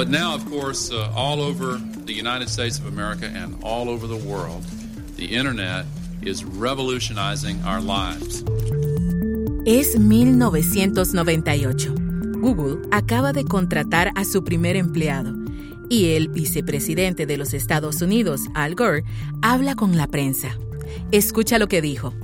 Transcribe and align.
But 0.00 0.08
now, 0.08 0.34
of 0.34 0.46
course, 0.46 0.90
uh, 0.90 1.12
all 1.14 1.42
over 1.42 1.78
the 2.06 2.14
United 2.14 2.48
States 2.48 2.78
of 2.78 2.86
America 2.86 3.26
and 3.26 3.54
all 3.62 3.90
over 3.90 4.06
the 4.06 4.16
world, 4.16 4.64
the 5.16 5.26
internet 5.26 5.84
is 6.22 6.42
revolutionizing 6.42 7.62
our 7.66 7.82
lives. 7.82 8.42
Es 9.66 9.98
1998. 9.98 11.92
Google 12.40 12.78
acaba 12.90 13.34
de 13.34 13.44
contratar 13.44 14.12
a 14.16 14.24
su 14.24 14.42
primer 14.42 14.76
empleado 14.76 15.34
y 15.90 16.14
el 16.14 16.28
vicepresidente 16.28 17.26
de 17.26 17.36
los 17.36 17.52
Estados 17.52 18.00
Unidos, 18.00 18.40
Al 18.54 18.76
Gore, 18.76 19.04
habla 19.42 19.74
con 19.74 19.98
la 19.98 20.06
prensa. 20.06 20.56
Escucha 21.12 21.58
lo 21.58 21.68
que 21.68 21.82
dijo. 21.82 22.14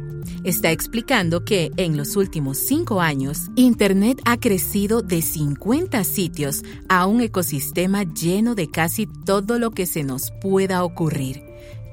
Está 0.46 0.70
explicando 0.70 1.44
que 1.44 1.72
en 1.76 1.96
los 1.96 2.14
últimos 2.14 2.56
cinco 2.58 3.00
años, 3.00 3.48
Internet 3.56 4.22
ha 4.26 4.38
crecido 4.38 5.02
de 5.02 5.20
50 5.20 6.04
sitios 6.04 6.62
a 6.88 7.06
un 7.06 7.20
ecosistema 7.20 8.04
lleno 8.04 8.54
de 8.54 8.70
casi 8.70 9.08
todo 9.08 9.58
lo 9.58 9.72
que 9.72 9.86
se 9.86 10.04
nos 10.04 10.30
pueda 10.40 10.84
ocurrir, 10.84 11.42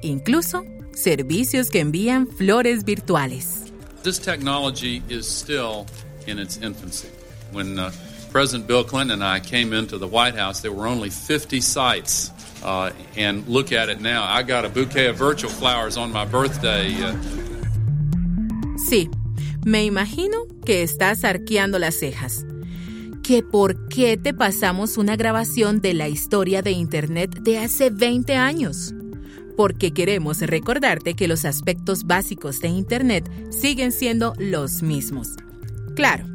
incluso 0.04 0.66
servicios 0.94 1.72
que 1.72 1.80
envían 1.80 2.28
flores 2.28 2.86
virtuales. 2.86 3.74
This 4.04 4.20
technology 4.20 5.02
is 5.10 5.26
still 5.26 5.88
in 6.28 6.38
its 6.38 6.58
infancy. 6.58 7.08
When 7.54 7.80
uh, 7.80 7.90
President 8.32 8.68
Bill 8.68 8.84
Clinton 8.84 9.20
and 9.20 9.24
I 9.24 9.40
came 9.40 9.74
into 9.74 9.98
the 9.98 10.08
White 10.08 10.36
House, 10.38 10.62
there 10.62 10.72
were 10.72 10.86
only 10.86 11.10
50 11.10 11.60
sites. 11.60 12.30
Uh, 12.64 12.92
and 13.18 13.48
look 13.48 13.72
at 13.72 13.90
it 13.90 14.00
now. 14.00 14.24
I 14.24 14.44
got 14.44 14.64
a 14.64 14.70
bouquet 14.70 15.08
of 15.08 15.18
virtual 15.18 15.50
flowers 15.50 15.98
on 15.98 16.14
my 16.14 16.24
birthday. 16.24 16.94
Uh, 16.94 17.16
Sí, 18.94 19.10
me 19.66 19.84
imagino 19.86 20.46
que 20.64 20.84
estás 20.84 21.24
arqueando 21.24 21.80
las 21.80 21.96
cejas. 21.96 22.46
¿Que 23.24 23.42
por 23.42 23.88
qué 23.88 24.18
te 24.18 24.36
pasamos 24.36 24.98
una 24.98 25.16
grabación 25.16 25.82
de 25.82 25.96
la 25.96 26.10
historia 26.10 26.62
de 26.62 26.74
Internet 26.74 27.40
de 27.42 27.58
hace 27.58 27.90
20 27.90 28.36
años? 28.36 28.94
Porque 29.58 29.96
queremos 29.96 30.42
recordarte 30.42 31.16
que 31.16 31.28
los 31.28 31.44
aspectos 31.44 32.04
básicos 32.04 32.60
de 32.60 32.68
Internet 32.68 33.28
siguen 33.50 33.92
siendo 33.92 34.36
los 34.38 34.84
mismos. 34.84 35.30
Claro, 35.96 36.28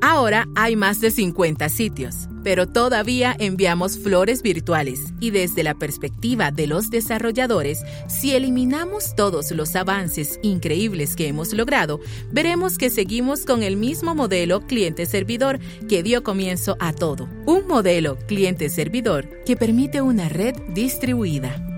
ahora 0.00 0.48
hay 0.54 0.76
más 0.76 1.00
de 1.00 1.10
50 1.10 1.68
sitios, 1.68 2.28
pero 2.42 2.66
todavía 2.66 3.34
enviamos 3.38 3.98
flores 3.98 4.42
virtuales 4.42 5.00
y 5.20 5.30
desde 5.30 5.62
la 5.62 5.74
perspectiva 5.74 6.50
de 6.50 6.66
los 6.66 6.90
desarrolladores, 6.90 7.84
si 8.08 8.34
eliminamos 8.34 9.14
todos 9.16 9.50
los 9.50 9.76
avances 9.76 10.38
increíbles 10.42 11.16
que 11.16 11.28
hemos 11.28 11.52
logrado, 11.52 12.00
veremos 12.32 12.78
que 12.78 12.90
seguimos 12.90 13.44
con 13.44 13.62
el 13.62 13.76
mismo 13.76 14.14
modelo 14.14 14.60
cliente-servidor 14.66 15.58
que 15.88 16.02
dio 16.02 16.22
comienzo 16.22 16.76
a 16.80 16.92
todo. 16.92 17.28
Un 17.46 17.66
modelo 17.66 18.16
cliente-servidor 18.26 19.28
que 19.44 19.56
permite 19.56 20.00
una 20.00 20.28
red 20.28 20.54
distribuida. 20.74 21.75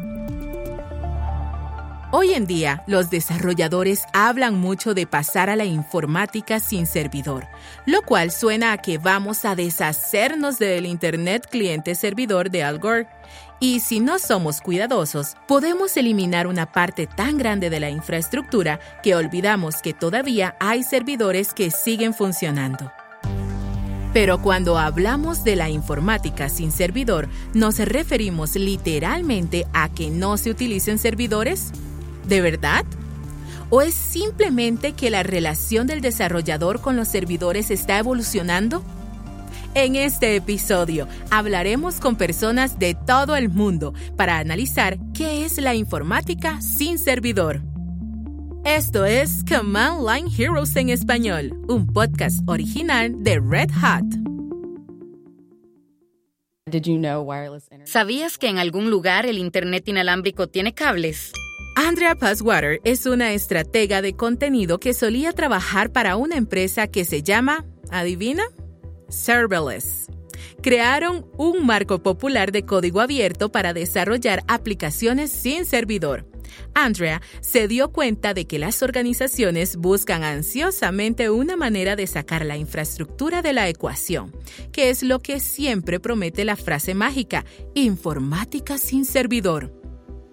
Hoy 2.10 2.32
en 2.32 2.46
día, 2.46 2.84
los 2.86 3.10
desarrolladores 3.10 4.04
hablan 4.14 4.54
mucho 4.54 4.94
de 4.94 5.06
pasar 5.06 5.50
a 5.50 5.56
la 5.56 5.66
informática 5.66 6.58
sin 6.58 6.86
servidor, 6.86 7.46
lo 7.84 8.00
cual 8.00 8.30
suena 8.30 8.72
a 8.72 8.78
que 8.78 8.96
vamos 8.96 9.44
a 9.44 9.54
deshacernos 9.54 10.58
del 10.58 10.86
Internet 10.86 11.46
cliente-servidor 11.50 12.48
de 12.48 12.64
Al 12.64 12.78
Gore. 12.78 13.08
Y 13.60 13.80
si 13.80 14.00
no 14.00 14.18
somos 14.18 14.62
cuidadosos, 14.62 15.34
podemos 15.46 15.98
eliminar 15.98 16.46
una 16.46 16.72
parte 16.72 17.06
tan 17.06 17.36
grande 17.36 17.68
de 17.68 17.78
la 17.78 17.90
infraestructura 17.90 18.80
que 19.02 19.14
olvidamos 19.14 19.82
que 19.82 19.92
todavía 19.92 20.56
hay 20.60 20.84
servidores 20.84 21.52
que 21.52 21.70
siguen 21.70 22.14
funcionando. 22.14 22.90
Pero 24.14 24.40
cuando 24.40 24.78
hablamos 24.78 25.44
de 25.44 25.56
la 25.56 25.68
informática 25.68 26.48
sin 26.48 26.72
servidor, 26.72 27.28
¿nos 27.52 27.78
referimos 27.78 28.56
literalmente 28.56 29.66
a 29.74 29.90
que 29.90 30.10
no 30.10 30.38
se 30.38 30.50
utilicen 30.50 30.98
servidores? 30.98 31.70
¿De 32.28 32.42
verdad? 32.42 32.84
¿O 33.70 33.80
es 33.80 33.94
simplemente 33.94 34.92
que 34.92 35.10
la 35.10 35.22
relación 35.22 35.86
del 35.86 36.02
desarrollador 36.02 36.80
con 36.80 36.94
los 36.94 37.08
servidores 37.08 37.70
está 37.70 37.98
evolucionando? 37.98 38.84
En 39.74 39.96
este 39.96 40.36
episodio 40.36 41.08
hablaremos 41.30 42.00
con 42.00 42.16
personas 42.16 42.78
de 42.78 42.94
todo 42.94 43.34
el 43.34 43.48
mundo 43.48 43.94
para 44.16 44.38
analizar 44.38 44.98
qué 45.14 45.46
es 45.46 45.58
la 45.58 45.74
informática 45.74 46.60
sin 46.60 46.98
servidor. 46.98 47.62
Esto 48.64 49.06
es 49.06 49.42
Command 49.48 50.06
Line 50.06 50.30
Heroes 50.36 50.76
en 50.76 50.90
español, 50.90 51.58
un 51.68 51.86
podcast 51.86 52.40
original 52.46 53.22
de 53.22 53.40
Red 53.40 53.70
Hat. 53.80 54.04
¿Sabías 57.84 58.36
que 58.36 58.48
en 58.48 58.58
algún 58.58 58.90
lugar 58.90 59.24
el 59.24 59.38
Internet 59.38 59.88
inalámbrico 59.88 60.48
tiene 60.48 60.74
cables? 60.74 61.32
Andrea 61.80 62.16
Passwater 62.16 62.80
es 62.82 63.06
una 63.06 63.34
estratega 63.34 64.02
de 64.02 64.16
contenido 64.16 64.80
que 64.80 64.92
solía 64.92 65.32
trabajar 65.32 65.92
para 65.92 66.16
una 66.16 66.34
empresa 66.34 66.88
que 66.88 67.04
se 67.04 67.22
llama, 67.22 67.66
adivina, 67.88 68.42
Serverless. 69.08 70.08
Crearon 70.60 71.24
un 71.36 71.64
marco 71.66 72.02
popular 72.02 72.50
de 72.50 72.64
código 72.64 73.00
abierto 73.00 73.52
para 73.52 73.74
desarrollar 73.74 74.42
aplicaciones 74.48 75.30
sin 75.30 75.64
servidor. 75.64 76.26
Andrea 76.74 77.22
se 77.42 77.68
dio 77.68 77.92
cuenta 77.92 78.34
de 78.34 78.48
que 78.48 78.58
las 78.58 78.82
organizaciones 78.82 79.76
buscan 79.76 80.24
ansiosamente 80.24 81.30
una 81.30 81.56
manera 81.56 81.94
de 81.94 82.08
sacar 82.08 82.44
la 82.44 82.56
infraestructura 82.56 83.40
de 83.40 83.52
la 83.52 83.68
ecuación, 83.68 84.34
que 84.72 84.90
es 84.90 85.04
lo 85.04 85.20
que 85.20 85.38
siempre 85.38 86.00
promete 86.00 86.44
la 86.44 86.56
frase 86.56 86.94
mágica, 86.94 87.44
informática 87.74 88.78
sin 88.78 89.04
servidor. 89.04 89.78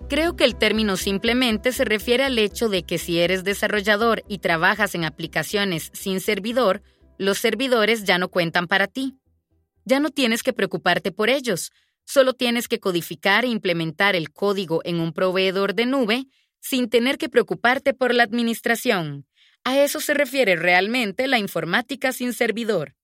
Creo 0.07 0.35
que 0.35 0.43
el 0.43 0.55
término 0.55 0.97
simplemente 0.97 1.71
se 1.71 1.83
refiere 1.83 2.23
al 2.23 2.37
hecho 2.37 2.69
de 2.69 2.83
que 2.83 2.99
si 2.99 3.19
eres 3.19 3.43
desarrollador 3.43 4.23
y 4.27 4.37
trabajas 4.37 4.93
en 4.93 5.03
aplicaciones 5.03 5.89
sin 5.93 6.19
servidor, 6.19 6.83
los 7.17 7.39
servidores 7.39 8.03
ya 8.03 8.19
no 8.19 8.29
cuentan 8.29 8.67
para 8.67 8.85
ti. 8.85 9.17
Ya 9.83 9.99
no 9.99 10.11
tienes 10.11 10.43
que 10.43 10.53
preocuparte 10.53 11.11
por 11.11 11.31
ellos, 11.31 11.71
solo 12.05 12.33
tienes 12.33 12.67
que 12.67 12.79
codificar 12.79 13.45
e 13.45 13.47
implementar 13.47 14.15
el 14.15 14.31
código 14.31 14.81
en 14.83 14.99
un 14.99 15.11
proveedor 15.11 15.73
de 15.73 15.87
nube 15.87 16.27
sin 16.59 16.87
tener 16.87 17.17
que 17.17 17.29
preocuparte 17.29 17.95
por 17.95 18.13
la 18.13 18.23
administración. 18.23 19.25
A 19.63 19.79
eso 19.79 19.99
se 19.99 20.13
refiere 20.13 20.55
realmente 20.55 21.27
la 21.27 21.39
informática 21.39 22.11
sin 22.11 22.33
servidor. 22.33 22.95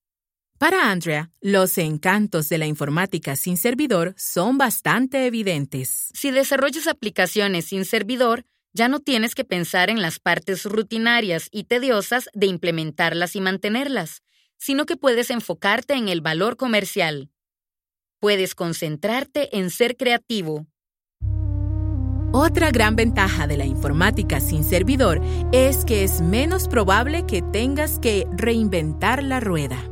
Para 0.61 0.91
Andrea, 0.91 1.31
los 1.41 1.75
encantos 1.79 2.47
de 2.47 2.59
la 2.59 2.67
informática 2.67 3.35
sin 3.35 3.57
servidor 3.57 4.13
son 4.15 4.59
bastante 4.59 5.25
evidentes. 5.25 6.11
Si 6.13 6.29
desarrollas 6.29 6.85
aplicaciones 6.85 7.65
sin 7.65 7.83
servidor, 7.83 8.45
ya 8.71 8.87
no 8.87 8.99
tienes 8.99 9.33
que 9.33 9.43
pensar 9.43 9.89
en 9.89 10.03
las 10.03 10.19
partes 10.19 10.65
rutinarias 10.65 11.47
y 11.49 11.63
tediosas 11.63 12.29
de 12.35 12.45
implementarlas 12.45 13.35
y 13.35 13.41
mantenerlas, 13.41 14.21
sino 14.59 14.85
que 14.85 14.97
puedes 14.97 15.31
enfocarte 15.31 15.95
en 15.95 16.09
el 16.09 16.21
valor 16.21 16.57
comercial. 16.57 17.31
Puedes 18.19 18.53
concentrarte 18.53 19.57
en 19.57 19.71
ser 19.71 19.97
creativo. 19.97 20.67
Otra 22.33 22.69
gran 22.69 22.95
ventaja 22.95 23.47
de 23.47 23.57
la 23.57 23.65
informática 23.65 24.39
sin 24.39 24.63
servidor 24.63 25.21
es 25.51 25.85
que 25.85 26.03
es 26.03 26.21
menos 26.21 26.67
probable 26.67 27.25
que 27.25 27.41
tengas 27.41 27.97
que 27.97 28.27
reinventar 28.37 29.23
la 29.23 29.39
rueda. 29.39 29.90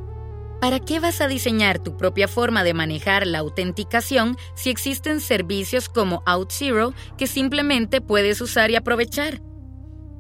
¿Para 0.60 0.82
qué 0.82 1.00
vas 1.00 1.22
a 1.22 1.28
diseñar 1.30 1.80
tu 1.80 1.96
propia 1.96 2.28
forma 2.28 2.66
de 2.66 2.74
manejar 2.74 3.26
la 3.26 3.40
autenticación 3.40 4.36
si 4.56 4.70
existen 4.70 5.22
servicios 5.22 5.88
como 5.88 6.22
OutZero 6.26 6.94
que 7.18 7.28
simplemente 7.28 8.02
puedes 8.02 8.42
usar 8.42 8.70
y 8.70 8.76
aprovechar? 8.76 9.42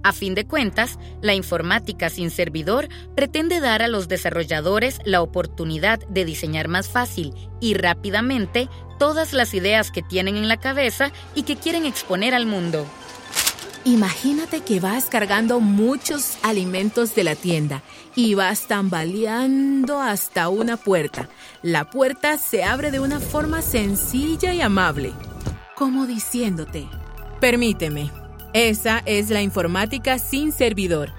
A 0.01 0.13
fin 0.13 0.35
de 0.35 0.47
cuentas, 0.47 0.97
la 1.21 1.33
informática 1.33 2.09
sin 2.09 2.31
servidor 2.31 2.87
pretende 3.17 3.59
dar 3.59 3.81
a 3.81 3.89
los 3.89 4.07
desarrolladores 4.07 4.99
la 5.03 5.21
oportunidad 5.21 5.99
de 6.07 6.23
diseñar 6.23 6.69
más 6.69 6.87
fácil 6.87 7.33
y 7.59 7.73
rápidamente 7.73 8.69
todas 8.97 9.33
las 9.33 9.53
ideas 9.53 9.91
que 9.91 10.01
tienen 10.01 10.37
en 10.37 10.47
la 10.47 10.57
cabeza 10.57 11.11
y 11.35 11.43
que 11.43 11.57
quieren 11.57 11.85
exponer 11.85 12.33
al 12.33 12.45
mundo. 12.45 12.85
Imagínate 13.85 14.59
que 14.59 14.81
vas 14.81 15.05
cargando 15.05 15.61
muchos 15.61 16.37
alimentos 16.43 17.15
de 17.15 17.23
la 17.23 17.35
tienda 17.35 17.81
y 18.13 18.33
vas 18.33 18.67
tambaleando 18.67 20.01
hasta 20.01 20.49
una 20.49 20.75
puerta. 20.75 21.29
La 21.61 21.89
puerta 21.89 22.37
se 22.37 22.63
abre 22.63 22.91
de 22.91 22.99
una 22.99 23.21
forma 23.21 23.61
sencilla 23.61 24.53
y 24.53 24.61
amable, 24.61 25.13
como 25.75 26.05
diciéndote, 26.05 26.87
permíteme. 27.39 28.11
Esa 28.51 29.01
es 29.05 29.29
la 29.29 29.41
informática 29.41 30.19
sin 30.19 30.51
servidor. 30.51 31.11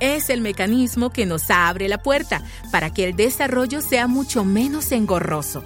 Es 0.00 0.28
el 0.28 0.40
mecanismo 0.40 1.10
que 1.10 1.26
nos 1.26 1.50
abre 1.50 1.88
la 1.88 2.02
puerta 2.02 2.42
para 2.72 2.92
que 2.92 3.04
el 3.04 3.14
desarrollo 3.14 3.80
sea 3.80 4.06
mucho 4.08 4.44
menos 4.44 4.90
engorroso. 4.90 5.62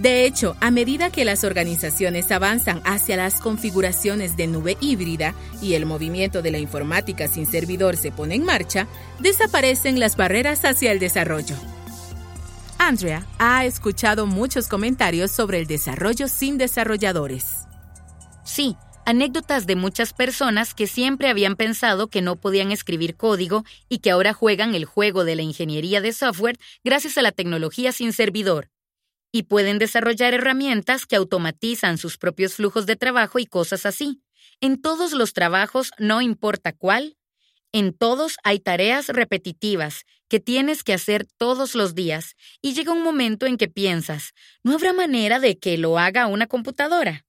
De 0.00 0.24
hecho, 0.24 0.56
a 0.60 0.70
medida 0.70 1.10
que 1.10 1.26
las 1.26 1.44
organizaciones 1.44 2.32
avanzan 2.32 2.80
hacia 2.84 3.18
las 3.18 3.38
configuraciones 3.38 4.34
de 4.34 4.46
nube 4.46 4.78
híbrida 4.80 5.34
y 5.60 5.74
el 5.74 5.84
movimiento 5.84 6.40
de 6.40 6.50
la 6.50 6.56
informática 6.56 7.28
sin 7.28 7.44
servidor 7.44 7.98
se 7.98 8.10
pone 8.10 8.36
en 8.36 8.46
marcha, 8.46 8.86
desaparecen 9.18 10.00
las 10.00 10.16
barreras 10.16 10.64
hacia 10.64 10.90
el 10.90 11.00
desarrollo. 11.00 11.54
Andrea 12.78 13.26
ha 13.38 13.66
escuchado 13.66 14.24
muchos 14.24 14.68
comentarios 14.68 15.32
sobre 15.32 15.58
el 15.58 15.66
desarrollo 15.66 16.28
sin 16.28 16.56
desarrolladores. 16.56 17.66
Sí, 18.42 18.76
anécdotas 19.04 19.66
de 19.66 19.76
muchas 19.76 20.14
personas 20.14 20.72
que 20.72 20.86
siempre 20.86 21.28
habían 21.28 21.56
pensado 21.56 22.08
que 22.08 22.22
no 22.22 22.36
podían 22.36 22.72
escribir 22.72 23.16
código 23.16 23.66
y 23.90 23.98
que 23.98 24.12
ahora 24.12 24.32
juegan 24.32 24.74
el 24.74 24.86
juego 24.86 25.24
de 25.24 25.36
la 25.36 25.42
ingeniería 25.42 26.00
de 26.00 26.14
software 26.14 26.58
gracias 26.82 27.18
a 27.18 27.22
la 27.22 27.32
tecnología 27.32 27.92
sin 27.92 28.14
servidor. 28.14 28.69
Y 29.32 29.44
pueden 29.44 29.78
desarrollar 29.78 30.34
herramientas 30.34 31.06
que 31.06 31.16
automatizan 31.16 31.98
sus 31.98 32.18
propios 32.18 32.54
flujos 32.54 32.86
de 32.86 32.96
trabajo 32.96 33.38
y 33.38 33.46
cosas 33.46 33.86
así. 33.86 34.22
En 34.60 34.80
todos 34.80 35.12
los 35.12 35.32
trabajos, 35.32 35.90
no 35.98 36.20
importa 36.20 36.72
cuál, 36.72 37.16
en 37.72 37.92
todos 37.92 38.36
hay 38.42 38.58
tareas 38.58 39.08
repetitivas 39.08 40.04
que 40.28 40.40
tienes 40.40 40.82
que 40.82 40.92
hacer 40.92 41.26
todos 41.38 41.74
los 41.74 41.94
días 41.94 42.34
y 42.60 42.74
llega 42.74 42.92
un 42.92 43.02
momento 43.02 43.46
en 43.46 43.56
que 43.56 43.68
piensas, 43.68 44.32
¿no 44.64 44.74
habrá 44.74 44.92
manera 44.92 45.38
de 45.38 45.58
que 45.58 45.78
lo 45.78 45.98
haga 45.98 46.26
una 46.26 46.46
computadora? 46.46 47.24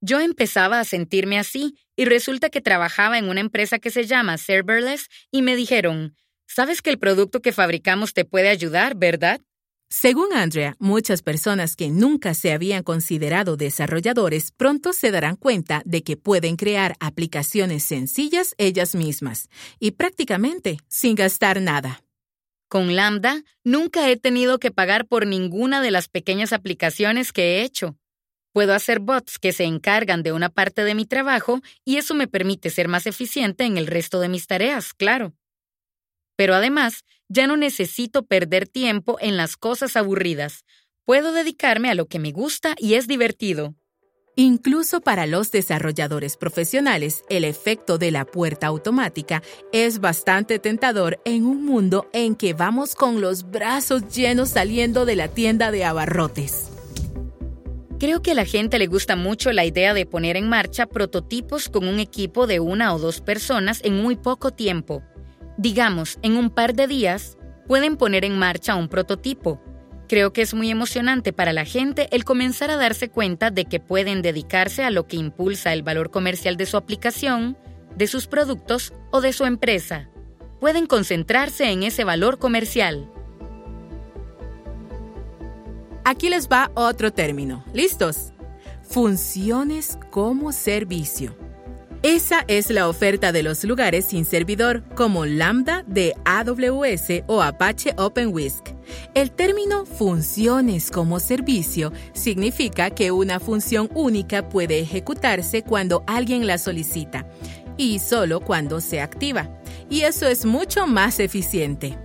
Yo 0.00 0.20
empezaba 0.20 0.78
a 0.78 0.84
sentirme 0.84 1.38
así 1.38 1.74
y 1.96 2.04
resulta 2.04 2.50
que 2.50 2.60
trabajaba 2.60 3.18
en 3.18 3.28
una 3.28 3.40
empresa 3.40 3.78
que 3.78 3.90
se 3.90 4.04
llama 4.04 4.38
Serverless 4.38 5.08
y 5.32 5.42
me 5.42 5.56
dijeron, 5.56 6.16
¿sabes 6.46 6.80
que 6.82 6.90
el 6.90 6.98
producto 6.98 7.40
que 7.40 7.52
fabricamos 7.52 8.12
te 8.12 8.24
puede 8.24 8.48
ayudar, 8.48 8.94
verdad? 8.96 9.40
Según 9.88 10.32
Andrea, 10.32 10.74
muchas 10.80 11.22
personas 11.22 11.76
que 11.76 11.90
nunca 11.90 12.34
se 12.34 12.52
habían 12.52 12.82
considerado 12.82 13.56
desarrolladores 13.56 14.50
pronto 14.50 14.92
se 14.92 15.12
darán 15.12 15.36
cuenta 15.36 15.82
de 15.84 16.02
que 16.02 16.16
pueden 16.16 16.56
crear 16.56 16.96
aplicaciones 16.98 17.84
sencillas 17.84 18.56
ellas 18.58 18.96
mismas 18.96 19.48
y 19.78 19.92
prácticamente 19.92 20.78
sin 20.88 21.14
gastar 21.14 21.60
nada. 21.60 22.02
Con 22.68 22.96
Lambda 22.96 23.44
nunca 23.62 24.10
he 24.10 24.16
tenido 24.16 24.58
que 24.58 24.72
pagar 24.72 25.06
por 25.06 25.24
ninguna 25.24 25.80
de 25.80 25.92
las 25.92 26.08
pequeñas 26.08 26.52
aplicaciones 26.52 27.32
que 27.32 27.42
he 27.58 27.62
hecho. 27.62 27.96
Puedo 28.52 28.74
hacer 28.74 28.98
bots 28.98 29.38
que 29.38 29.52
se 29.52 29.64
encargan 29.64 30.24
de 30.24 30.32
una 30.32 30.48
parte 30.48 30.82
de 30.82 30.96
mi 30.96 31.06
trabajo 31.06 31.60
y 31.84 31.98
eso 31.98 32.14
me 32.14 32.26
permite 32.26 32.70
ser 32.70 32.88
más 32.88 33.06
eficiente 33.06 33.64
en 33.64 33.78
el 33.78 33.86
resto 33.86 34.18
de 34.18 34.28
mis 34.28 34.48
tareas, 34.48 34.94
claro. 34.94 35.32
Pero 36.36 36.54
además, 36.54 37.04
ya 37.28 37.46
no 37.46 37.56
necesito 37.56 38.24
perder 38.24 38.68
tiempo 38.68 39.16
en 39.20 39.36
las 39.36 39.56
cosas 39.56 39.96
aburridas. 39.96 40.64
Puedo 41.04 41.32
dedicarme 41.32 41.90
a 41.90 41.94
lo 41.94 42.06
que 42.06 42.18
me 42.18 42.32
gusta 42.32 42.74
y 42.78 42.94
es 42.94 43.06
divertido. 43.06 43.74
Incluso 44.38 45.00
para 45.00 45.26
los 45.26 45.50
desarrolladores 45.50 46.36
profesionales, 46.36 47.24
el 47.30 47.42
efecto 47.42 47.96
de 47.96 48.10
la 48.10 48.26
puerta 48.26 48.66
automática 48.66 49.42
es 49.72 49.98
bastante 49.98 50.58
tentador 50.58 51.18
en 51.24 51.46
un 51.46 51.64
mundo 51.64 52.10
en 52.12 52.34
que 52.34 52.52
vamos 52.52 52.94
con 52.94 53.22
los 53.22 53.50
brazos 53.50 54.14
llenos 54.14 54.50
saliendo 54.50 55.06
de 55.06 55.16
la 55.16 55.28
tienda 55.28 55.70
de 55.70 55.86
abarrotes. 55.86 56.70
Creo 57.98 58.20
que 58.20 58.32
a 58.32 58.34
la 58.34 58.44
gente 58.44 58.78
le 58.78 58.88
gusta 58.88 59.16
mucho 59.16 59.52
la 59.52 59.64
idea 59.64 59.94
de 59.94 60.04
poner 60.04 60.36
en 60.36 60.50
marcha 60.50 60.84
prototipos 60.84 61.70
con 61.70 61.88
un 61.88 61.98
equipo 61.98 62.46
de 62.46 62.60
una 62.60 62.94
o 62.94 62.98
dos 62.98 63.22
personas 63.22 63.80
en 63.84 63.96
muy 63.96 64.16
poco 64.16 64.50
tiempo. 64.50 65.02
Digamos, 65.56 66.18
en 66.22 66.36
un 66.36 66.50
par 66.50 66.74
de 66.74 66.86
días, 66.86 67.38
pueden 67.66 67.96
poner 67.96 68.24
en 68.24 68.38
marcha 68.38 68.74
un 68.74 68.88
prototipo. 68.88 69.60
Creo 70.08 70.32
que 70.32 70.42
es 70.42 70.54
muy 70.54 70.70
emocionante 70.70 71.32
para 71.32 71.52
la 71.52 71.64
gente 71.64 72.08
el 72.12 72.24
comenzar 72.24 72.70
a 72.70 72.76
darse 72.76 73.08
cuenta 73.08 73.50
de 73.50 73.64
que 73.64 73.80
pueden 73.80 74.22
dedicarse 74.22 74.84
a 74.84 74.90
lo 74.90 75.06
que 75.06 75.16
impulsa 75.16 75.72
el 75.72 75.82
valor 75.82 76.10
comercial 76.10 76.56
de 76.56 76.66
su 76.66 76.76
aplicación, 76.76 77.56
de 77.96 78.06
sus 78.06 78.26
productos 78.26 78.92
o 79.10 79.20
de 79.20 79.32
su 79.32 79.44
empresa. 79.44 80.10
Pueden 80.60 80.86
concentrarse 80.86 81.70
en 81.70 81.82
ese 81.82 82.04
valor 82.04 82.38
comercial. 82.38 83.10
Aquí 86.04 86.28
les 86.28 86.48
va 86.48 86.70
otro 86.74 87.12
término. 87.12 87.64
¿Listos? 87.72 88.32
Funciones 88.82 89.98
como 90.10 90.52
servicio. 90.52 91.45
Esa 92.02 92.44
es 92.46 92.70
la 92.70 92.88
oferta 92.88 93.32
de 93.32 93.42
los 93.42 93.64
lugares 93.64 94.06
sin 94.06 94.24
servidor 94.24 94.84
como 94.94 95.26
Lambda 95.26 95.82
de 95.86 96.14
AWS 96.24 97.24
o 97.26 97.42
Apache 97.42 97.94
OpenWhisk. 97.96 98.68
El 99.14 99.30
término 99.30 99.86
funciones 99.86 100.90
como 100.90 101.18
servicio 101.18 101.92
significa 102.12 102.90
que 102.90 103.10
una 103.10 103.40
función 103.40 103.88
única 103.94 104.48
puede 104.48 104.78
ejecutarse 104.78 105.62
cuando 105.62 106.04
alguien 106.06 106.46
la 106.46 106.58
solicita 106.58 107.26
y 107.76 107.98
solo 107.98 108.40
cuando 108.40 108.80
se 108.80 109.00
activa. 109.00 109.48
Y 109.88 110.02
eso 110.02 110.26
es 110.26 110.44
mucho 110.44 110.86
más 110.86 111.18
eficiente. 111.18 111.98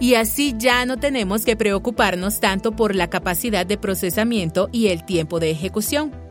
Y 0.00 0.14
así 0.14 0.54
ya 0.58 0.86
no 0.86 0.96
tenemos 0.96 1.44
que 1.44 1.56
preocuparnos 1.56 2.40
tanto 2.40 2.72
por 2.72 2.94
la 2.94 3.08
capacidad 3.08 3.66
de 3.66 3.78
procesamiento 3.78 4.68
y 4.72 4.88
el 4.88 5.04
tiempo 5.04 5.38
de 5.38 5.50
ejecución. 5.50 6.21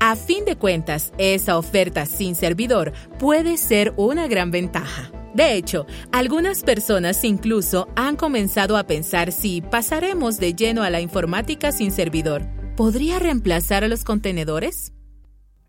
A 0.00 0.14
fin 0.14 0.44
de 0.44 0.54
cuentas, 0.54 1.12
esa 1.18 1.58
oferta 1.58 2.06
sin 2.06 2.36
servidor 2.36 2.92
puede 3.18 3.56
ser 3.56 3.94
una 3.96 4.28
gran 4.28 4.52
ventaja. 4.52 5.10
De 5.34 5.54
hecho, 5.54 5.86
algunas 6.12 6.62
personas 6.62 7.24
incluso 7.24 7.88
han 7.96 8.14
comenzado 8.14 8.76
a 8.76 8.84
pensar 8.84 9.32
si 9.32 9.60
pasaremos 9.60 10.38
de 10.38 10.54
lleno 10.54 10.84
a 10.84 10.90
la 10.90 11.00
informática 11.00 11.72
sin 11.72 11.90
servidor. 11.90 12.46
¿Podría 12.76 13.18
reemplazar 13.18 13.82
a 13.82 13.88
los 13.88 14.04
contenedores? 14.04 14.92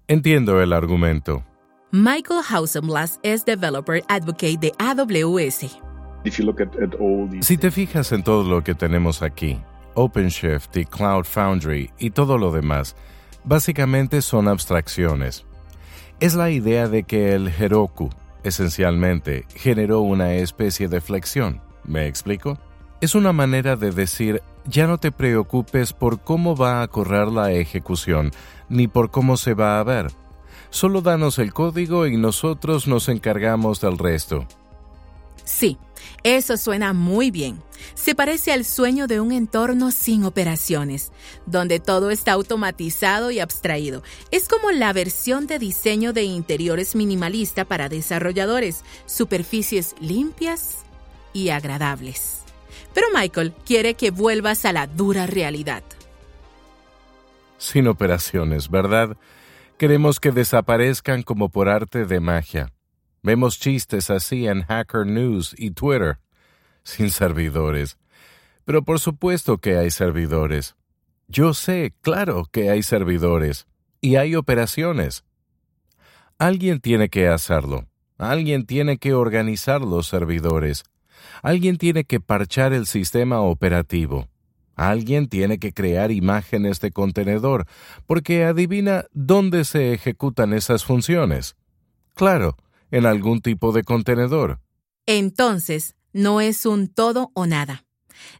Entiendo 0.08 0.62
el 0.62 0.74
argumento. 0.74 1.44
Michael 1.92 2.42
Hausenblas 2.48 3.20
es 3.24 3.46
Developer 3.46 4.04
Advocate 4.10 4.58
de 4.60 4.72
AWS. 4.78 5.80
Si 7.42 7.58
te 7.58 7.72
fijas 7.72 8.12
en 8.12 8.22
todo 8.22 8.44
lo 8.44 8.64
que 8.64 8.76
tenemos 8.76 9.24
aquí, 9.24 9.60
OpenShift 9.96 10.78
y 10.78 10.86
Cloud 10.86 11.26
Foundry 11.26 11.92
y 11.98 12.12
todo 12.12 12.38
lo 12.38 12.52
demás, 12.52 12.96
básicamente 13.44 14.22
son 14.22 14.48
abstracciones. 14.48 15.46
Es 16.20 16.36
la 16.36 16.50
idea 16.50 16.88
de 16.88 17.04
que 17.04 17.34
el 17.34 17.48
Heroku, 17.48 18.10
esencialmente, 18.44 19.46
generó 19.56 20.02
una 20.02 20.34
especie 20.34 20.88
de 20.88 21.02
flexión. 21.02 21.62
¿Me 21.84 22.08
explico? 22.08 22.58
Es 23.02 23.16
una 23.16 23.32
manera 23.32 23.78
de 23.78 23.92
decir, 23.92 24.44
ya 24.66 24.86
no 24.86 24.98
te 24.98 25.12
preocupes 25.12 25.94
por 25.94 26.20
cómo 26.20 26.56
va 26.56 26.82
a 26.82 26.88
correr 26.90 27.30
la 27.30 27.52
ejecución, 27.52 28.32
ni 28.68 28.88
por 28.88 29.12
cómo 29.12 29.38
se 29.38 29.54
va 29.54 29.80
a 29.80 29.84
ver. 29.84 30.08
Solo 30.70 31.02
danos 31.02 31.40
el 31.40 31.54
código 31.54 32.06
y 32.06 32.18
nosotros 32.18 32.88
nos 32.88 33.10
encargamos 33.10 33.82
del 33.82 33.98
resto. 33.98 34.46
Sí, 35.50 35.80
eso 36.22 36.58
suena 36.58 36.94
muy 36.94 37.32
bien. 37.32 37.60
Se 37.96 38.14
parece 38.14 38.54
al 38.54 38.64
sueño 38.64 39.08
de 39.08 39.20
un 39.20 39.32
entorno 39.32 39.90
sin 39.90 40.24
operaciones, 40.24 41.12
donde 41.48 41.80
todo 41.80 42.12
está 42.12 42.34
automatizado 42.34 43.32
y 43.32 43.40
abstraído. 43.40 44.04
Es 44.30 44.48
como 44.48 44.70
la 44.70 44.94
versión 44.94 45.48
de 45.48 45.58
diseño 45.58 46.14
de 46.14 46.22
interiores 46.22 46.96
minimalista 46.96 47.66
para 47.66 47.90
desarrolladores, 47.90 48.84
superficies 49.08 49.96
limpias 50.00 50.86
y 51.34 51.50
agradables. 51.50 52.44
Pero 52.94 53.08
Michael 53.12 53.52
quiere 53.66 53.96
que 53.96 54.12
vuelvas 54.12 54.66
a 54.66 54.72
la 54.72 54.86
dura 54.86 55.26
realidad. 55.26 55.84
Sin 57.58 57.88
operaciones, 57.88 58.70
¿verdad? 58.70 59.18
Queremos 59.80 60.20
que 60.20 60.32
desaparezcan 60.32 61.24
como 61.24 61.50
por 61.50 61.70
arte 61.70 62.06
de 62.06 62.20
magia. 62.20 62.72
Vemos 63.22 63.60
chistes 63.60 64.10
así 64.10 64.48
en 64.48 64.64
Hacker 64.64 65.06
News 65.06 65.56
y 65.58 65.72
Twitter, 65.72 66.20
sin 66.84 67.10
servidores. 67.10 67.98
Pero 68.66 68.84
por 68.84 69.00
supuesto 69.00 69.58
que 69.58 69.78
hay 69.78 69.92
servidores. 69.92 70.76
Yo 71.28 71.54
sé, 71.54 71.94
claro 72.02 72.46
que 72.52 72.70
hay 72.70 72.84
servidores. 72.84 73.68
Y 74.02 74.16
hay 74.16 74.36
operaciones. 74.36 75.26
Alguien 76.38 76.80
tiene 76.80 77.10
que 77.10 77.28
hacerlo. 77.28 77.86
Alguien 78.18 78.66
tiene 78.66 78.98
que 78.98 79.14
organizar 79.14 79.82
los 79.82 80.08
servidores. 80.08 80.84
Alguien 81.42 81.78
tiene 81.78 82.06
que 82.06 82.20
parchar 82.20 82.74
el 82.74 82.86
sistema 82.86 83.42
operativo. 83.42 84.28
Alguien 84.76 85.28
tiene 85.28 85.60
que 85.60 85.74
crear 85.74 86.12
imágenes 86.12 86.80
de 86.80 86.92
contenedor, 86.92 87.66
porque 88.08 88.46
adivina 88.46 89.06
dónde 89.12 89.66
se 89.66 89.94
ejecutan 89.94 90.54
esas 90.54 90.86
funciones. 90.86 91.58
Claro, 92.16 92.56
en 92.92 93.06
algún 93.06 93.42
tipo 93.42 93.72
de 93.72 93.84
contenedor. 93.84 94.60
Entonces, 95.06 95.96
no 96.14 96.42
es 96.42 96.66
un 96.66 96.88
todo 96.88 97.32
o 97.34 97.46
nada. 97.46 97.86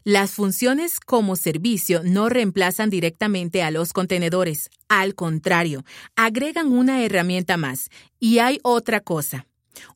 Las 0.04 0.32
funciones 0.32 1.00
como 1.00 1.36
servicio 1.36 2.02
no 2.04 2.28
reemplazan 2.28 2.90
directamente 2.90 3.62
a 3.62 3.70
los 3.70 3.92
contenedores. 3.92 4.70
Al 4.88 5.14
contrario, 5.14 5.84
agregan 6.16 6.72
una 6.72 7.02
herramienta 7.02 7.56
más. 7.56 7.88
Y 8.18 8.38
hay 8.38 8.60
otra 8.62 9.00
cosa. 9.00 9.46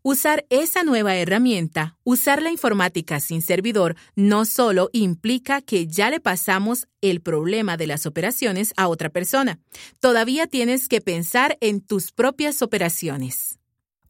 Usar 0.03 0.47
esa 0.51 0.83
nueva 0.83 1.17
herramienta, 1.17 1.99
usar 2.05 2.41
la 2.43 2.51
informática 2.51 3.21
sin 3.21 3.43
servidor, 3.43 3.97
no 4.15 4.45
solo 4.45 4.89
implica 4.93 5.61
que 5.61 5.87
ya 5.87 6.11
le 6.11 6.21
pasamos 6.21 6.87
el 7.01 7.21
problema 7.21 7.77
de 7.77 7.87
las 7.87 8.07
operaciones 8.07 8.73
a 8.77 8.89
otra 8.89 9.11
persona. 9.11 9.59
Todavía 10.01 10.47
tienes 10.47 10.89
que 10.89 11.01
pensar 11.01 11.59
en 11.61 11.81
tus 11.81 12.13
propias 12.13 12.63
operaciones. 12.63 13.59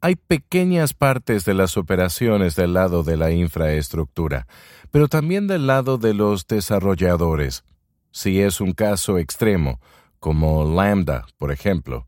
Hay 0.04 0.16
pequeñas 0.16 0.92
partes 0.92 1.46
de 1.46 1.54
las 1.54 1.78
operaciones 1.78 2.56
del 2.56 2.74
lado 2.74 3.04
de 3.04 3.16
la 3.16 3.30
infraestructura, 3.30 4.46
pero 4.90 5.08
también 5.08 5.46
del 5.46 5.66
lado 5.66 5.96
de 5.96 6.12
los 6.12 6.46
desarrolladores. 6.46 7.64
Si 8.10 8.38
es 8.42 8.60
un 8.60 8.72
caso 8.72 9.16
extremo, 9.16 9.80
como 10.20 10.62
Lambda, 10.70 11.24
por 11.38 11.50
ejemplo, 11.50 12.06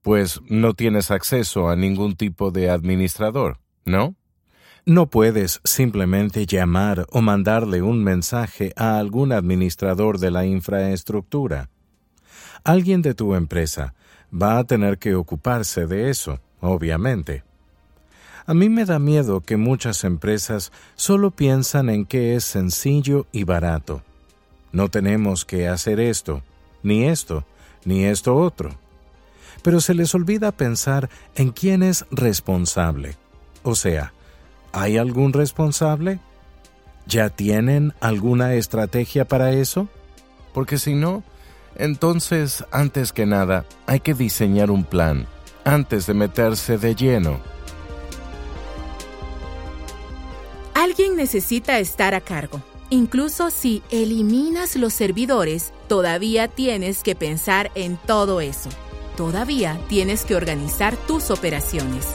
pues 0.00 0.40
no 0.48 0.72
tienes 0.72 1.10
acceso 1.10 1.68
a 1.68 1.76
ningún 1.76 2.16
tipo 2.16 2.50
de 2.50 2.70
administrador, 2.70 3.58
¿no? 3.84 4.16
No 4.86 5.10
puedes 5.10 5.60
simplemente 5.64 6.46
llamar 6.46 7.04
o 7.10 7.20
mandarle 7.20 7.82
un 7.82 8.02
mensaje 8.02 8.72
a 8.74 8.98
algún 8.98 9.32
administrador 9.32 10.18
de 10.18 10.30
la 10.30 10.46
infraestructura. 10.46 11.68
Alguien 12.64 13.02
de 13.02 13.12
tu 13.12 13.34
empresa 13.34 13.94
va 14.32 14.56
a 14.56 14.64
tener 14.64 14.96
que 14.96 15.14
ocuparse 15.14 15.86
de 15.86 16.08
eso, 16.08 16.40
obviamente. 16.64 17.42
A 18.46 18.54
mí 18.54 18.68
me 18.68 18.84
da 18.84 18.98
miedo 18.98 19.40
que 19.40 19.56
muchas 19.56 20.04
empresas 20.04 20.72
solo 20.96 21.30
piensan 21.30 21.88
en 21.88 22.04
que 22.04 22.34
es 22.34 22.44
sencillo 22.44 23.26
y 23.32 23.44
barato. 23.44 24.02
No 24.72 24.90
tenemos 24.90 25.44
que 25.44 25.68
hacer 25.68 26.00
esto, 26.00 26.42
ni 26.82 27.04
esto, 27.04 27.44
ni 27.84 28.04
esto 28.04 28.36
otro. 28.36 28.70
Pero 29.62 29.80
se 29.80 29.94
les 29.94 30.14
olvida 30.14 30.52
pensar 30.52 31.08
en 31.36 31.52
quién 31.52 31.82
es 31.82 32.04
responsable. 32.10 33.16
O 33.62 33.74
sea, 33.74 34.12
¿hay 34.72 34.98
algún 34.98 35.32
responsable? 35.32 36.18
¿Ya 37.06 37.30
tienen 37.30 37.94
alguna 38.00 38.54
estrategia 38.54 39.26
para 39.26 39.52
eso? 39.52 39.88
Porque 40.52 40.76
si 40.76 40.94
no, 40.94 41.22
entonces, 41.76 42.64
antes 42.70 43.12
que 43.12 43.26
nada, 43.26 43.64
hay 43.86 44.00
que 44.00 44.14
diseñar 44.14 44.70
un 44.70 44.84
plan, 44.84 45.26
antes 45.64 46.06
de 46.06 46.14
meterse 46.14 46.78
de 46.78 46.94
lleno. 46.94 47.40
Alguien 50.74 51.16
necesita 51.16 51.78
estar 51.78 52.14
a 52.14 52.20
cargo. 52.20 52.60
Incluso 52.90 53.50
si 53.50 53.82
eliminas 53.90 54.76
los 54.76 54.92
servidores, 54.92 55.72
todavía 55.88 56.48
tienes 56.48 57.02
que 57.02 57.14
pensar 57.14 57.70
en 57.74 57.96
todo 57.96 58.40
eso. 58.40 58.68
Todavía 59.16 59.80
tienes 59.88 60.24
que 60.24 60.36
organizar 60.36 60.96
tus 60.96 61.30
operaciones. 61.30 62.06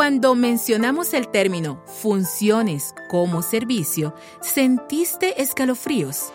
Cuando 0.00 0.34
mencionamos 0.34 1.12
el 1.12 1.28
término 1.28 1.82
funciones 1.84 2.94
como 3.10 3.42
servicio, 3.42 4.14
¿sentiste 4.40 5.42
escalofríos? 5.42 6.32